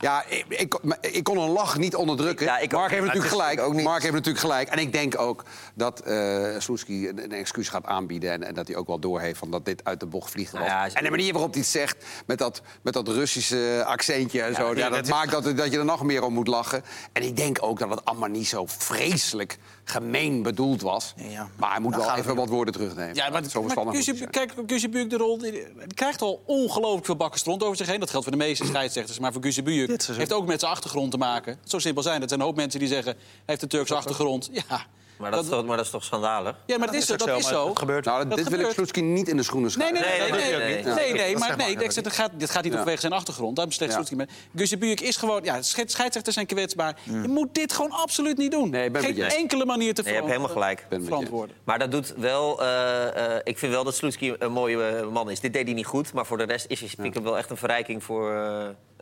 [0.00, 2.46] Ja, ik, ik, ik, kon een lach niet onderdrukken.
[2.46, 3.60] Mark heeft natuurlijk gelijk.
[3.60, 3.84] Ook niet.
[3.84, 4.68] Mark heeft natuurlijk gelijk.
[4.68, 8.30] En ik denk ook dat uh, Sloeski een, een, excuus gaat aanbieden...
[8.30, 10.52] En, en, dat hij ook wel doorheeft van dat dit uit de bocht vliegt.
[10.52, 14.54] Nou en de manier waarop hij het zegt, met dat, met dat Russische accentje en
[14.54, 14.74] zo.
[14.74, 16.82] Ja, dat maakt dat, dat je er nog meer om moet lachen.
[17.12, 21.14] En ik denk ook dat het allemaal niet zo vreselijk gemeen bedoeld was.
[21.16, 23.14] Ja, maar hij moet wel even wat woorden terugnemen.
[23.14, 27.62] Ja, maar, zo maar kijk, Buuk de rol die, krijgt al ongelooflijk veel bakken stront
[27.62, 28.00] over zich heen.
[28.00, 29.18] Dat geldt voor de meeste scheidsrechters.
[29.18, 31.58] Maar voor Buuk heeft ook met zijn achtergrond te maken.
[31.64, 32.20] Zo simpel zijn.
[32.20, 33.12] Het zijn een hoop mensen die zeggen...
[33.12, 34.50] hij heeft een Turkse achtergrond.
[34.52, 34.86] Ja,
[35.18, 36.56] maar dat, is toch, maar dat is toch schandalig?
[36.66, 37.68] Ja, maar dat, is, dat is zo.
[37.68, 38.04] Het gebeurt.
[38.04, 40.00] Nou, dit wil ik Sloetski niet in de schoenen schuiven.
[40.00, 40.40] Nee, nee, nee.
[40.40, 43.56] nee, nee, nee, nee maar nee, dit gaat, dit gaat niet vanwege zijn achtergrond.
[43.56, 44.26] Daar slecht Sloetski mee.
[44.56, 45.44] Gusje is gewoon...
[45.44, 46.96] Ja, scheidsrechters zijn kwetsbaar.
[47.04, 48.74] Je moet dit gewoon absoluut niet doen.
[48.92, 50.86] Geen enkele manier te Je hebt helemaal gelijk.
[50.90, 51.56] verantwoorden.
[51.64, 52.62] Maar dat doet wel...
[52.62, 55.40] Uh, ik vind wel dat Sloetski een mooie man is.
[55.40, 56.12] Dit deed hij niet goed.
[56.12, 58.32] Maar voor de rest is, hem wel echt een verrijking voor...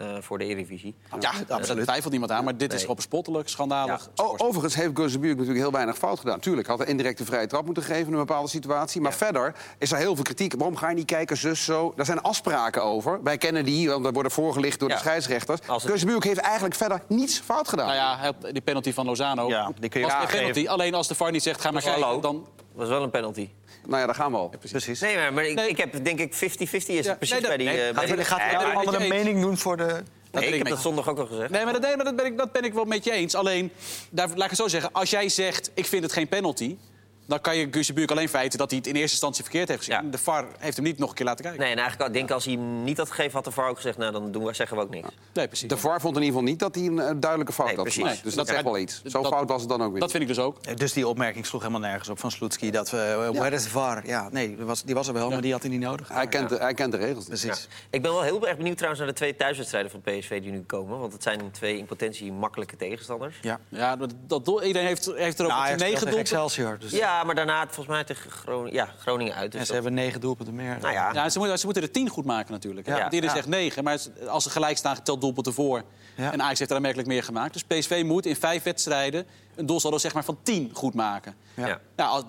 [0.03, 0.95] Uh, voor de Eredivisie.
[1.21, 1.85] Ja, absoluut.
[1.85, 4.11] twijfelt niemand aan, maar dit is gewoon bespottelijk, schandalig.
[4.15, 4.25] Ja.
[4.37, 6.41] overigens heeft Geuzebuurk natuurlijk heel weinig fout gedaan.
[6.41, 9.01] Tuurlijk, had een indirecte vrije trap moeten geven in een bepaalde situatie.
[9.01, 10.55] Maar verder is er heel veel kritiek.
[10.55, 11.93] Waarom ga je niet kijken, zus, zo?
[11.97, 13.23] Daar zijn afspraken over.
[13.23, 15.61] Wij kennen die, want dat worden voorgelicht door de scheidsrechters.
[15.67, 16.25] Het...
[16.25, 17.87] heeft eigenlijk verder niets fout gedaan.
[17.87, 19.49] Nou ja, die penalty van Lozano.
[19.49, 20.69] Ja, die kun je was penalty.
[20.69, 22.47] Alleen als de VAR niet zegt, ga maar kijken, dan...
[22.73, 23.49] was wel een penalty.
[23.87, 24.53] Nou ja, daar gaan we al.
[24.70, 25.01] precies.
[25.01, 27.66] Nee, maar, maar ik, ik, heb denk ik 50-50 is het precies bij die...
[27.66, 30.03] Nee, uh, gaat, gaat hij een andere mening doen voor de...
[30.33, 31.51] Nee, ik heb dat zondag ook al gezegd.
[31.51, 33.35] Nee, maar, dat, maar dat, ben ik, dat ben ik wel met je eens.
[33.35, 33.72] Alleen,
[34.11, 34.92] daar, laat ik het zo zeggen.
[34.92, 36.77] Als jij zegt, ik vind het geen penalty...
[37.27, 40.11] dan kan je Guus alleen feiten dat hij het in eerste instantie verkeerd heeft gezien.
[40.11, 41.62] De VAR heeft hem niet nog een keer laten kijken.
[41.62, 43.99] Nee, en eigenlijk denk als hij hem niet had gegeven, had de VAR ook gezegd...
[43.99, 45.09] nou, dan doen we, zeggen we ook niks.
[45.33, 45.69] Nee, precies.
[45.69, 48.25] De VAR vond in ieder geval niet dat hij een uh, duidelijke fout had gemaakt.
[48.25, 49.03] Dus dat, zegt wel iets.
[49.05, 50.01] Zo fout was het dan ook weer.
[50.01, 50.79] Dat vind ik dus ook.
[50.79, 52.71] Dus die opmerking sloeg helemaal nergens op van Sloetski.
[52.71, 54.07] Dat we, uh, is de VAR?
[54.07, 56.09] Ja, nee, die was, die was er wel, maar die had hij niet nodig.
[56.09, 57.25] Hij kent, de, hij kent de regels.
[57.25, 57.69] Precies.
[57.91, 60.62] Ik ben wel heel erg benieuwd trouwens naar de twee thuiswedstrijden van PSV die nu
[60.62, 60.99] komen.
[60.99, 63.37] Want het zijn twee in potentie makkelijke tegenstanders.
[63.43, 66.19] Ja, ja dat, dat, iedereen heeft, heeft er ook nou, negen doelpunten.
[66.19, 66.79] Excelsior.
[66.79, 66.91] Dus...
[66.91, 69.53] Ja, maar daarna volgens mij tegen Groningen, ja, Groningen uit.
[69.53, 70.79] Dus ze hebben negen doelpunten meer.
[70.81, 71.13] Nou ja.
[71.13, 72.87] ja ze, moeten, ze moeten er tien goed maken natuurlijk.
[72.87, 73.11] Ja.
[73.11, 73.99] Iedereen zegt negen, maar
[74.29, 75.83] als ze gelijk staan, geteld doelpunten voor.
[76.17, 77.53] En Ajax heeft er aanmerkelijk meer gemaakt.
[77.53, 81.35] Dus PSV moet in vijf wedstrijden een doelsaldo zeg maar, van tien goed maken.
[81.55, 81.81] Ja.
[81.97, 82.25] Nou,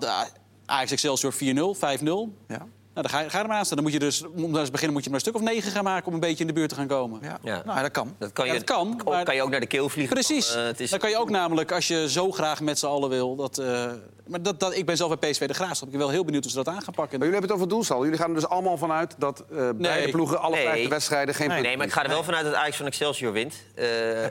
[0.66, 2.10] Ajax Excelsior 4-0, 5-0.
[2.46, 2.66] Ja.
[2.98, 3.76] Nou, dan ga je, ga er maar aan staan.
[3.76, 5.84] Dan moet je dus, om te beginnen moet je maar een stuk of negen gaan
[5.84, 6.06] maken...
[6.06, 7.20] om een beetje in de buurt te gaan komen.
[7.22, 7.62] Ja, ja.
[7.64, 8.14] Nou, dat kan.
[8.18, 9.24] Dat kan, je, dat kan, maar...
[9.24, 10.14] kan je ook naar de keel vliegen.
[10.14, 10.56] Precies.
[10.56, 10.90] Uh, is...
[10.90, 13.36] Dan kan je ook namelijk, als je zo graag met z'n allen wil...
[13.36, 13.84] Dat, uh...
[14.26, 15.86] maar dat, dat, ik ben zelf bij PSV de Graafschap.
[15.86, 17.18] Ik ben wel heel benieuwd hoe ze dat aan gaan pakken.
[17.18, 18.04] Maar jullie hebben het over doelstal.
[18.04, 19.74] Jullie gaan er dus allemaal vanuit dat uh, nee.
[19.74, 20.40] beide ploegen...
[20.40, 20.88] alle nee.
[20.88, 23.54] wedstrijden geen nee, nee, maar ik ga er wel vanuit dat Ajax van Excelsior wint.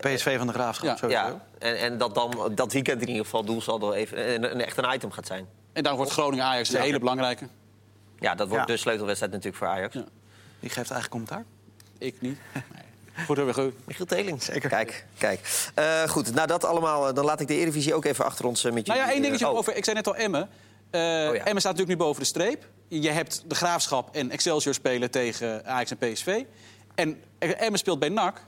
[0.01, 1.09] PSV van de Graafschap, ja.
[1.09, 1.41] ja.
[1.59, 4.93] En, en dat dan dat weekend in ieder geval doelsaldo even een, een, echt een
[4.93, 5.47] item gaat zijn.
[5.73, 7.47] En dan wordt Groningen-Ajax een hele belangrijke.
[8.19, 9.93] Ja, dat wordt de sleutelwedstrijd natuurlijk voor Ajax.
[9.93, 10.05] Ja.
[10.59, 11.43] Wie geeft eigenlijk commentaar?
[11.97, 12.37] Ik niet.
[13.25, 13.73] Goed, we goed.
[13.85, 14.43] Michiel Teling.
[14.43, 14.69] Zeker.
[14.69, 15.69] Kijk, kijk.
[15.79, 18.65] Uh, goed, nou dat allemaal, eh, dan laat ik de Eredivisie ook even achter ons
[18.65, 19.01] uh, met jullie.
[19.01, 19.57] Nou ja, één dingetje oh.
[19.57, 19.75] over.
[19.75, 20.41] Ik zei net al Emmen.
[20.41, 21.31] Uh, oh, ja.
[21.31, 22.67] Emmen staat natuurlijk nu boven de streep.
[22.87, 26.43] Je hebt de Graafschap en Excelsior spelen tegen Ajax en PSV.
[26.95, 28.41] En Emmen speelt bij NAC.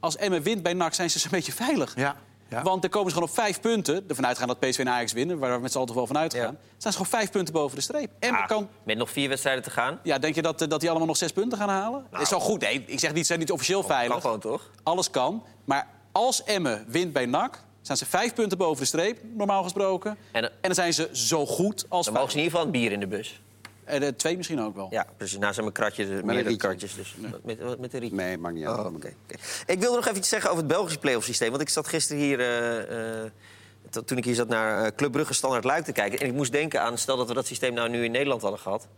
[0.00, 1.92] Als Emmen wint bij NAC zijn ze zo'n beetje veilig.
[1.96, 2.16] Ja.
[2.48, 2.62] Ja.
[2.62, 4.04] Want er komen ze gewoon op vijf punten.
[4.08, 6.18] Ervan uitgaan dat PSV en Ajax winnen, waar we met z'n allen toch wel van
[6.18, 6.40] uitgaan.
[6.40, 6.74] Ja.
[6.76, 8.10] Staan ze gewoon vijf punten boven de streep.
[8.18, 8.68] En ah, kan...
[8.82, 9.98] Met nog vier wedstrijden te gaan.
[10.02, 12.06] Ja, denk je dat, eh, dat die allemaal nog zes punten gaan halen?
[12.10, 12.22] Nou.
[12.22, 12.60] Is wel goed.
[12.60, 14.12] Nee, ik zeg niet, ze zijn niet officieel veilig.
[14.12, 14.70] Kan gewoon toch?
[14.82, 15.44] Alles kan.
[15.64, 20.16] Maar als Emmen wint bij NAC, staan ze vijf punten boven de streep, normaal gesproken.
[20.32, 22.04] En, en dan zijn ze zo goed als.
[22.04, 23.40] Dan mogen ze in ieder geval een bier in de bus.
[23.86, 24.86] En de twee misschien ook wel.
[24.90, 25.38] Ja, precies.
[25.38, 26.94] Nou zijn mijn kratjes, meerdere kratjes.
[26.94, 27.14] Dus.
[27.44, 28.16] Met, met een rietje?
[28.16, 28.78] Nee, mag niet uit.
[28.78, 28.94] Oh,
[29.66, 31.50] Ik wilde nog even iets zeggen over het Belgische playoff systeem.
[31.50, 32.40] Want ik zat gisteren hier...
[32.40, 33.30] Uh, uh,
[34.04, 36.18] toen ik hier zat naar Club Brugge Standaard Luik te kijken...
[36.18, 38.60] en ik moest denken aan, stel dat we dat systeem nou nu in Nederland hadden
[38.60, 38.88] gehad...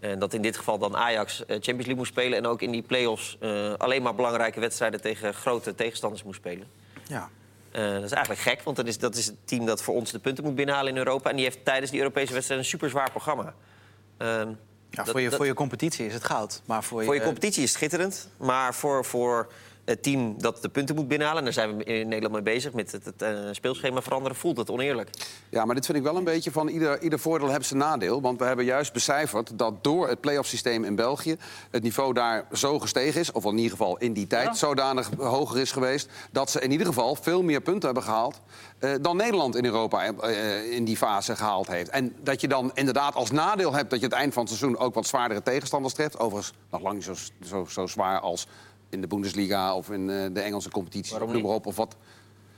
[0.00, 2.38] en dat in dit geval dan Ajax Champions League moest spelen...
[2.38, 3.38] en ook in die play-offs
[3.78, 5.00] alleen maar belangrijke wedstrijden...
[5.00, 6.66] tegen grote tegenstanders moest spelen.
[7.06, 7.30] Ja.
[7.70, 10.18] dat is eigenlijk gek, want dat is, dat is het team dat voor ons de
[10.18, 11.30] punten moet binnenhalen in Europa...
[11.30, 13.54] en die heeft tijdens die Europese wedstrijden een super zwaar programma.
[14.18, 14.58] Um,
[14.90, 16.62] ja, voor, je, voor je competitie is het goud.
[16.64, 18.28] Maar voor, je, voor je competitie is het schitterend.
[18.36, 19.52] Maar voor, voor
[19.84, 21.38] het team dat de punten moet binnenhalen...
[21.38, 24.36] en daar zijn we in Nederland mee bezig met het, het, uh, speelschema veranderen...
[24.36, 25.10] voelt het oneerlijk.
[25.48, 28.20] Ja, maar dit vind ik wel een beetje van ieder, ieder voordeel heeft zijn nadeel.
[28.20, 31.36] Want we hebben juist becijferd dat door het play-off systeem in België...
[31.70, 34.56] het niveau daar zo gestegen is, of in ieder geval in die tijd...
[34.56, 36.08] zodanig hoger is geweest...
[36.30, 38.40] dat ze in ieder geval veel meer punten hebben gehaald...
[38.80, 41.88] Uh, dan Nederland in Europa uh, in die fase gehaald heeft.
[41.88, 44.78] En dat je dan inderdaad als nadeel hebt dat je het eind van het seizoen
[44.78, 46.18] ook wat zwaardere tegenstanders treft.
[46.18, 48.46] Overigens nog lang niet zo, zo, zo zwaar als
[48.94, 51.12] in de Bundesliga of in uh, de Engelse competitie.
[51.12, 51.66] Waarom noem maar op.
[51.66, 51.96] Of wat.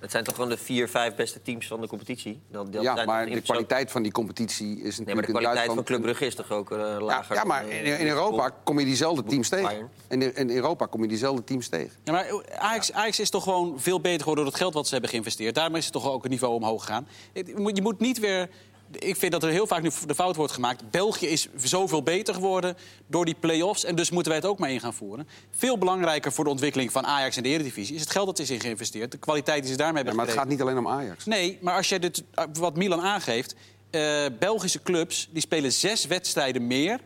[0.00, 2.40] Het zijn toch gewoon de vier, vijf beste teams van de competitie?
[2.50, 5.06] Dat, ja, maar de kwaliteit van die competitie is natuurlijk...
[5.06, 7.34] Nee, maar de kwaliteit van Club Brugge is toch ook uh, lager?
[7.34, 9.90] Ja, ja maar in, in Europa kom je diezelfde teams tegen.
[10.08, 11.96] In, in Europa kom je diezelfde teams tegen.
[12.04, 14.92] Ja, maar Ajax, Ajax is toch gewoon veel beter geworden door het geld wat ze
[14.92, 15.54] hebben geïnvesteerd.
[15.54, 17.08] Daarmee is het toch ook een niveau omhoog gegaan.
[17.32, 18.48] Je moet niet weer
[18.98, 20.90] ik vind dat er heel vaak nu de fout wordt gemaakt.
[20.90, 23.84] België is zoveel beter geworden door die play-offs.
[23.84, 25.28] En dus moeten wij het ook maar in gaan voeren.
[25.50, 27.94] Veel belangrijker voor de ontwikkeling van Ajax en de Eredivisie...
[27.94, 29.12] is het geld dat is in geïnvesteerd.
[29.12, 31.24] De kwaliteit die ze daarmee hebben ja, Maar het gaat niet alleen om Ajax.
[31.24, 33.54] Nee, maar als je dit, wat Milan aangeeft...
[33.90, 37.00] Uh, Belgische clubs die spelen zes wedstrijden meer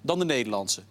[0.00, 0.82] dan de Nederlandse.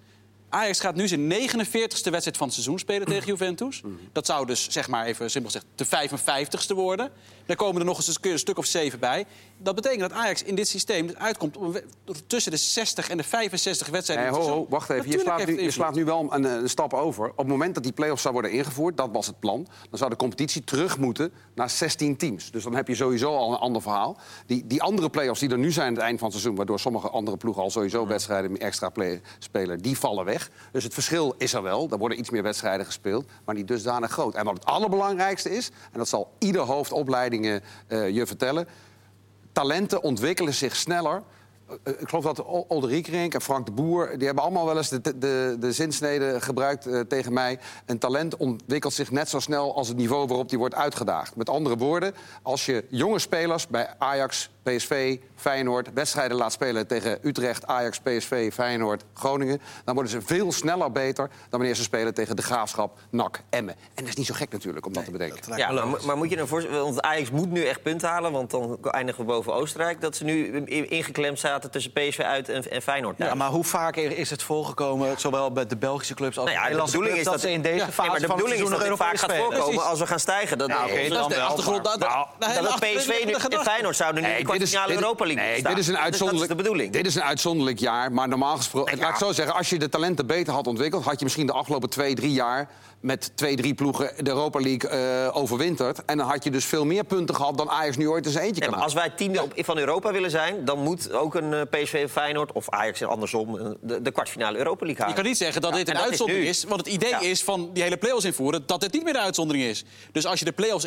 [0.53, 3.81] Ajax gaat nu zijn 49ste wedstrijd van het seizoen spelen tegen Juventus.
[4.11, 7.11] Dat zou dus, zeg maar even simpel gezegd, de 55ste worden.
[7.45, 9.25] Dan komen er nog eens een stuk of zeven bij.
[9.57, 11.57] Dat betekent dat Ajax in dit systeem uitkomt
[12.27, 14.25] tussen de 60 en de 65 wedstrijden.
[14.25, 15.11] Hey, ho, ho, wacht even.
[15.11, 17.29] Je slaat, nu, je slaat, nu, wel een, een, stap over.
[17.29, 19.67] Op het moment dat die play-offs zou worden ingevoerd, dat was het plan...
[19.89, 22.51] dan zou de competitie terug moeten naar 16 teams.
[22.51, 24.17] Dus dan heb je sowieso al een ander verhaal.
[24.45, 26.57] Die, die andere play-offs die er nu zijn aan het eind van het seizoen...
[26.57, 29.79] waardoor sommige andere ploegen al sowieso wedstrijden extra play spelen...
[29.79, 30.49] die vallen weg.
[30.71, 31.87] Dus het verschil is er wel.
[31.91, 34.35] Er worden iets meer wedstrijden gespeeld, maar niet dusdanig groot.
[34.35, 38.67] En wat het allerbelangrijkste is, en dat zal ieder hoofdopleidingen uh, je vertellen...
[39.51, 41.23] talenten ontwikkelen zich sneller
[41.83, 42.45] ik geloof dat
[43.07, 44.17] Rink en Frank de Boer...
[44.17, 47.59] die hebben allemaal wel eens de, de, de zinsnede gebruikt tegen mij.
[47.85, 51.35] Een talent ontwikkelt zich net zo snel als het niveau waarop die wordt uitgedaagd.
[51.35, 55.89] Met andere woorden, als je jonge spelers bij Ajax, PSV, Feyenoord...
[55.93, 59.61] wedstrijden laat spelen tegen Utrecht, Ajax, PSV, Feyenoord, Groningen...
[59.85, 63.75] dan worden ze veel sneller beter dan wanneer ze spelen tegen de Graafschap, NAC, Emmen.
[63.93, 65.57] En dat is niet zo gek natuurlijk om dat te bedenken.
[65.57, 66.83] ja, maar, maar, moet je dan voorstellen...
[66.83, 68.31] want Ajax moet nu echt punten halen...
[68.31, 70.01] want dan eindigen we boven Oostenrijk...
[70.01, 73.95] dat ze nu ingeklemd zaten tussen PSV uit en, en Feyenoord Ja, maar hoe vaak
[73.95, 77.17] is het voorgekomen, zowel bij de Belgische clubs als nou ja, de Nederlandse clubs...
[77.19, 79.85] is dat, ze in deze fase maar de bedoeling is dat het vaak gaat voorkomen
[79.85, 80.57] als we gaan stijgen.
[80.57, 81.83] Dat, nou, okay, dat is de achtergrond.
[81.83, 85.77] Dat, dat PSV nu en Feyenoord zouden nu nee, de finale Europa League nee, Dit
[85.77, 86.91] is een uitzonderlijk, de bedoeling.
[86.91, 88.97] Dit is een uitzonderlijk jaar, maar normaal gesproken...
[88.97, 91.03] Laat ik zo zeggen, als je de talenten beter had ontwikkeld...
[91.03, 92.69] had je misschien de afgelopen twee, drie jaar
[93.03, 94.91] met twee, drie ploegen de Europa League
[95.25, 96.05] uh, overwinterd.
[96.05, 98.61] En dan had je dus veel meer punten gehad dan Ajax nu ooit eens eentje
[98.61, 98.71] kan.
[98.71, 100.65] maar als wij tiende van Europa willen zijn...
[100.65, 103.55] dan moet ook een eh, PSV Feyenoord of Ajax andersom...
[103.55, 105.15] Uh, de, de kwartfinale Europa League halen.
[105.15, 107.83] Je kan niet zeggen dat dit een uitzondering is, Want het idee is van die
[107.83, 108.63] hele play-offs invoeren...
[108.65, 109.83] dat dit niet meer de uitzondering is.
[110.11, 110.85] Dus als je de play-offs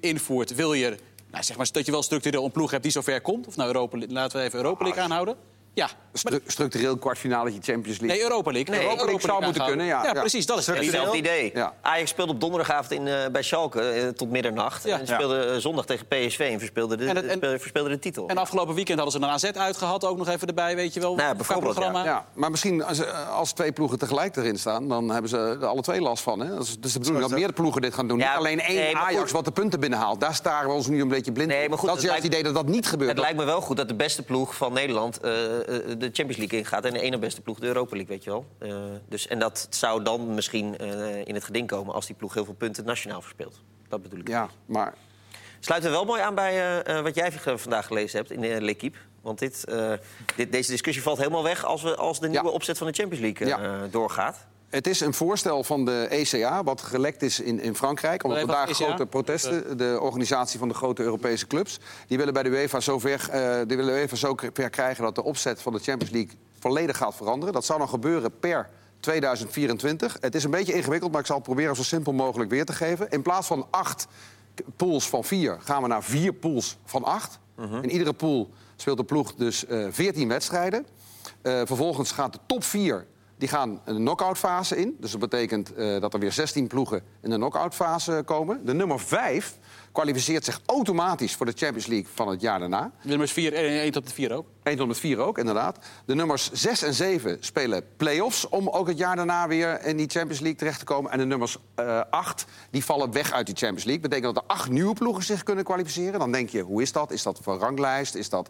[0.00, 0.96] invoert, wil je...
[1.36, 3.46] Nou, zeg maar dat je wel structureel een ploeg hebt die zover komt.
[3.46, 5.36] Of nou, Europa, laten we even Europa League aanhouden.
[5.76, 5.88] Ja.
[6.12, 8.06] Stru structureel kwartfinale Champions League.
[8.06, 8.74] Nee, Europa League.
[8.74, 10.04] Nee, Europa, League zou moeten kunnen, ja.
[10.04, 10.46] Ja, precies.
[10.46, 11.50] Dat is hetzelfde idee.
[11.54, 11.74] Ja.
[11.80, 14.84] Ajax speelde op donderdagavond in, uh, bij Schalke uh, tot middernacht.
[14.84, 14.98] Ja.
[14.98, 18.28] En speelde uh, zondag tegen PSV en verspeelde de, en, het, en, verspeelde de titel.
[18.28, 21.14] En afgelopen weekend hadden ze een AZ uitgehad, ook nog even erbij, weet je wel.
[21.14, 22.04] Nou, bijvoorbeeld, ja.
[22.04, 22.26] ja.
[22.34, 24.88] Maar misschien als, als twee ploegen tegelijk erin staan...
[24.88, 26.40] dan hebben ze er alle twee last van.
[26.40, 26.48] Hè?
[26.48, 28.16] Dat is, dus de bedoeling dat meer ploegen dit gaan doen.
[28.16, 30.20] Niet alleen één nee, Ajax wat de punten binnenhaalt.
[30.20, 32.32] Daar staren we ons nu een beetje blind nee, maar goed, Dat is juist het
[32.32, 33.10] idee dat dat niet gebeurt.
[33.10, 35.20] Het lijkt me wel goed dat de beste ploeg van Nederland...
[35.98, 36.84] de Champions League ingaat.
[36.84, 38.46] En de ene beste ploeg de Europa League, weet je wel.
[38.62, 38.74] Uh,
[39.08, 42.44] dus, en dat zou dan misschien uh, in het geding komen als die ploeg heel
[42.44, 43.60] veel punten nationaal verspeelt.
[43.88, 44.28] Dat bedoel ik.
[44.28, 44.94] Ja, maar...
[45.60, 48.98] Sluit er wel mooi aan bij wat jij vandaag gelezen hebt in de L'Equipe.
[49.22, 49.64] Want dit,
[50.36, 52.52] dit, deze discussie valt helemaal weg als, we, als de nieuwe ja.
[52.52, 53.86] opzet van de Champions League ja.
[53.86, 54.46] doorgaat.
[54.76, 58.24] Het is een voorstel van de ECA, wat gelekt is in, in Frankrijk.
[58.24, 61.78] Omdat vandaag grote protesten, de organisatie van de grote Europese clubs...
[62.06, 65.04] die willen bij de UEFA zover, uh, die willen UEFA zo ver krijgen...
[65.04, 67.54] dat de opzet van de Champions League volledig gaat veranderen.
[67.54, 68.68] Dat zou dan gebeuren per
[69.00, 70.16] 2024.
[70.20, 72.72] Het is een beetje ingewikkeld, maar ik zal het proberen zo simpel mogelijk weer te
[72.72, 73.08] geven.
[73.10, 74.06] In plaats van acht
[74.76, 77.38] pools van vier gaan we naar vier pools van acht.
[77.54, 77.82] Mhm.
[77.82, 80.86] In iedere pool speelt de ploeg dus uh, eh, 14 wedstrijden.
[81.42, 84.96] Uh, vervolgens gaat de top 4 die gaan een knock-out fase in.
[85.00, 88.66] Dus dat betekent uh, dat er weer 16 ploegen in de knock-out fase komen.
[88.66, 89.58] De nummer 5
[89.92, 92.90] kwalificeert zich automatisch voor de Champions League van het jaar daarna.
[93.02, 94.46] De nummers 4, 1 tot 4 ook.
[94.62, 95.78] 1 tot 4 ook, inderdaad.
[96.04, 100.08] De nummers 6 en 7 spelen play-offs om ook het jaar daarna weer in die
[100.08, 101.10] Champions League terecht te komen.
[101.10, 104.02] En de nummers uh, 8 die vallen weg uit die Champions League.
[104.02, 106.18] Betekent dat er acht nieuwe ploegen zich kunnen kwalificeren.
[106.18, 107.10] Dan denk je, hoe is dat?
[107.10, 108.14] Is dat voor ranglijst?
[108.14, 108.48] Is dat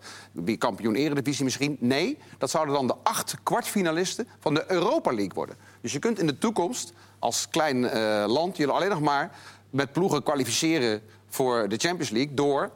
[0.58, 1.76] kampioen eredivisie misschien?
[1.80, 5.56] Nee, dat zouden dan de acht kwartfinalisten van de Europa League worden.
[5.80, 9.30] Dus je kunt in de toekomst als klein uh, land je alleen nog maar
[9.70, 12.70] met ploegen kwalificeren voor de Champions League door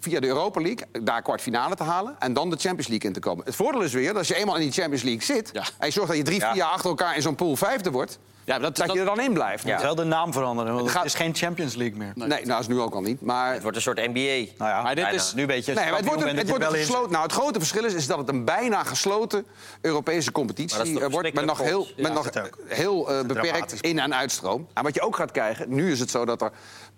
[0.00, 3.20] via de Europa League daar kwartfinale te halen en dan de Champions League in te
[3.20, 3.44] komen.
[3.44, 5.92] Het voordeel is weer dat als je eenmaal in die Champions League zit en je
[5.92, 8.18] zorgt dat je drie, vier jaar achter elkaar in zo'n pool vijfde wordt,
[8.50, 9.64] ja, dat, dat, je er dan in blijft.
[9.64, 9.80] Ja.
[9.80, 12.12] Wel de naam veranderen, want het, is geen Champions League meer.
[12.14, 13.20] Nee, nee nou is nu ook al niet.
[13.20, 13.52] Maar...
[13.52, 14.52] Het wordt een soort NBA.
[14.58, 15.74] Nou ja, maar dit is nu een beetje...
[15.74, 17.10] Nee, het wordt, een, het wordt gesloten.
[17.10, 19.46] Nou, het grote verschil is, is dat het een bijna gesloten
[19.80, 21.34] Europese competitie wordt...
[21.34, 22.30] met nog heel, met nog
[22.66, 24.68] heel uh, beperkt in- en uitstroom.
[24.74, 25.74] En wat je ook gaat krijgen...
[25.74, 26.50] Nu is het zo dat er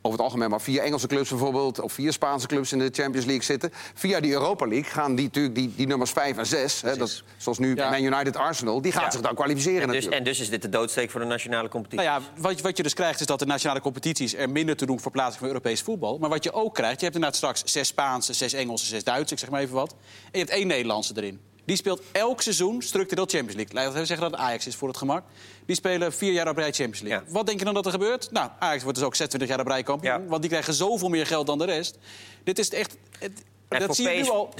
[0.02, 1.80] over het algemeen maar vier Engelse clubs bijvoorbeeld...
[1.80, 3.70] of vier Spaanse clubs in de Champions League zitten.
[3.94, 6.82] Via die Europa League gaan die, natuurlijk die, die nummers 5 en 6...
[6.82, 7.90] Hè, dat, zoals nu ja.
[7.90, 10.18] Man United Arsenal, die gaan zich dan kwalificeren en dus, natuurlijk.
[10.18, 12.06] En dus is dit de doodsteek voor de nationale competitie?
[12.06, 14.34] Nou ja, wat, wat je dus krijgt is dat de nationale competities...
[14.34, 16.18] er minder te doen voor plaatsing van Europees voetbal.
[16.18, 19.34] Maar wat je ook krijgt, je hebt inderdaad straks zes Spaanse, zes Engelse, zes Duitse...
[19.34, 19.90] ik zeg maar even wat.
[19.90, 19.98] En
[20.32, 21.40] je hebt één Nederlandse erin.
[21.64, 23.74] Die speelt elk seizoen structureel Champions League.
[23.74, 25.24] Laten we zeggen dat het Ajax is voor het gemak.
[25.66, 27.26] Die spelen vier jaar op rij Champions League.
[27.28, 28.30] Wat denk je dan dat er gebeurt?
[28.30, 30.26] Nou, Ajax wordt dus ook 26 jaar op rij kampioen.
[30.26, 31.98] Want die krijgen zoveel meer geld dan de rest.
[32.44, 32.96] Dit is echt...
[33.18, 34.54] Het, dat voor, zie je nu al.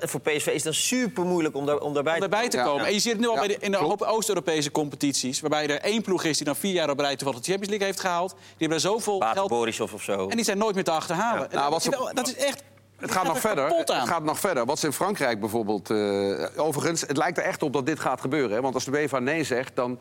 [0.00, 2.86] voor PSV is het dan super moeilijk om, daar, om daarbij, om daarbij te, komen.
[2.86, 5.40] En je ziet het nu al bij de, in de Oost-Europese competities.
[5.40, 7.86] Waarbij er één ploeg is die dan vier jaar op rij toevallig de Champions League
[7.86, 8.30] heeft gehaald.
[8.30, 9.48] Die hebben er zoveel Baat geld.
[9.48, 10.28] Borisov of zo.
[10.28, 11.48] En die zijn nooit meer te achterhalen.
[11.52, 11.80] Nou,
[12.14, 12.62] dat is echt
[12.96, 13.68] het gaat, nog verder.
[13.68, 14.64] Het gaat nog verder.
[14.64, 15.90] Wat ze in Frankrijk bijvoorbeeld.
[15.90, 18.56] Uh, overigens, het lijkt er echt op dat dit gaat gebeuren.
[18.56, 18.60] Hè?
[18.60, 19.98] Want als de UEFA nee zegt, dan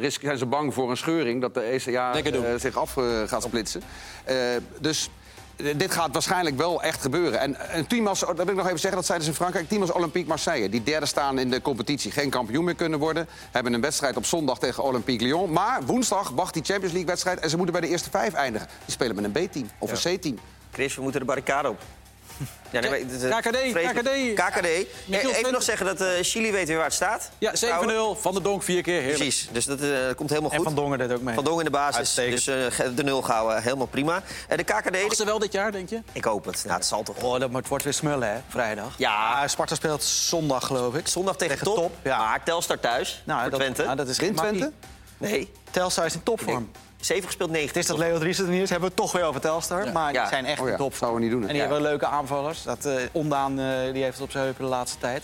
[0.00, 2.96] uh, zijn ze bang voor een scheuring dat de ECA uh, eh, zich af
[3.26, 3.82] gaat splitsen.
[4.80, 5.10] dus
[5.56, 7.40] dit gaat waarschijnlijk wel echt gebeuren.
[7.40, 9.68] En, en Timas, dat wil ik nog even zeggen, dat zeiden ze in Frankrijk...
[9.68, 12.10] Timas Olympique Marseille, die derde staan in de competitie...
[12.10, 13.28] geen kampioen meer kunnen worden.
[13.50, 15.52] Hebben een wedstrijd op zondag tegen Olympique Lyon.
[15.52, 17.40] Maar woensdag wacht die Champions League-wedstrijd...
[17.40, 18.68] en ze moeten bij de eerste vijf eindigen.
[18.84, 20.38] Die spelen met een B-team of een C-team.
[20.72, 21.80] Chris, we moeten de barricade op.
[22.70, 22.90] Ja, nee,
[23.30, 23.56] maar- KKD.
[24.34, 24.64] KKD.
[24.66, 24.86] Even
[25.30, 25.50] Twente.
[25.50, 27.30] nog zeggen dat eh, Chili weet weer waar het staat.
[27.38, 28.20] Ja, 7-0.
[28.20, 28.94] Van de Donk vier keer.
[29.00, 29.18] Heerlijk.
[29.18, 30.66] Precies, dus dat eh, komt helemaal En goed.
[30.66, 31.34] Van Dongen deed ook mee.
[31.34, 32.44] Van Dongen in de basis, Uitstekend.
[32.44, 34.22] dus eh, ge- de nul gehouden, helemaal prima.
[34.48, 36.00] En de KKD, Mag ze wel dit jaar, denk je?
[36.12, 36.62] ik hoop het.
[36.64, 37.16] Nou, het zal toch.
[37.22, 38.94] Oh, dat maar het wordt weer smullen, hè, vrijdag.
[38.98, 39.14] Ja.
[39.42, 41.08] Ah, Sparta speelt zondag, geloof ik.
[41.08, 42.18] Zondag tegen, Tegen top, Top, ja.
[42.18, 43.82] maar Telstar thuis Nou, voor dat, Twente.
[43.84, 44.72] nou, dat is Wint geen Twente?
[45.18, 46.70] Nee, Telstar is in topvorm.
[47.06, 47.68] 7 gespeeld, 9.
[47.68, 49.92] Het is dat Leo Dries er niet is, hebben we het toch weer over Telstar.
[49.92, 50.20] Maar Ja.
[50.20, 50.98] die zijn echt Oh ja, topvorm.
[50.98, 51.42] zouden we niet doen?
[51.42, 51.62] En die Ja.
[51.62, 52.62] hebben leuke aanvallers.
[52.62, 55.22] Dat, eh, Ondaan eh, die heeft het op zijn heupen de laatste tijd.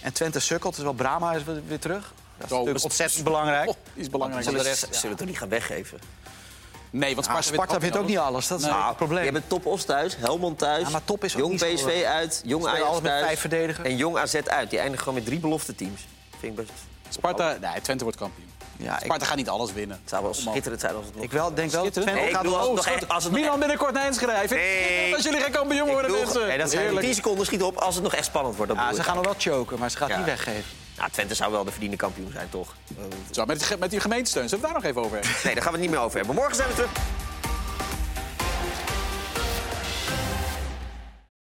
[0.00, 2.02] En Twente sukkelt, dus wel Brama is weer terug.
[2.02, 3.68] Dat is Oh, natuurlijk dat is- ontzettend belangrijk.
[3.68, 4.44] Oh, is belangrijk.
[4.44, 5.98] Zullen, de rest, zullen het toch niet gaan weggeven?
[6.90, 9.24] Nee, want Ah, Sparta, Sparta wint ook niet alles, dat is Nou, het probleem.
[9.24, 12.66] Je hebt Top Os thuis, Helmond thuis, Ja, maar Top is Jong PSV uit, Jong
[12.66, 13.88] Ajax altijd met thuis vijf verdedigers.
[13.88, 14.70] en Jong AZ uit.
[14.70, 16.06] Die eindigen gewoon met drie belofte teams.
[16.38, 16.70] Vind ik best...
[17.08, 18.50] Sparta, nee, Twente wordt kampioen.
[18.76, 19.96] Ja, ik, Sparta gaat niet alles winnen.
[20.00, 21.24] Het zou wel schitterend zijn als het nog...
[21.24, 21.90] ik wel, denk wel.
[21.90, 22.74] Twente Nee, gaat wel...
[22.74, 24.32] nog echt- als het Milan binnenkort naar Enschede.
[24.48, 25.14] Nee.
[25.14, 26.46] als jullie geen kampioen worden, mensen.
[26.46, 27.04] nee, dat zijn Heerlijk.
[27.04, 28.72] 10 seconden schiet op als het nog echt spannend wordt.
[28.72, 30.16] Ja, ze gaan er wel choken, maar ze gaat Ja.
[30.16, 30.64] niet weggeven.
[30.96, 32.74] Nou, Twente zou wel de verdiende kampioen zijn, toch?
[33.30, 34.48] Zo, met, met die gemeentesteun.
[34.48, 35.34] Zullen we daar nog even over hebben?
[35.44, 36.34] Nee, daar gaan we het niet meer over hebben.
[36.34, 36.90] Morgen zijn we terug.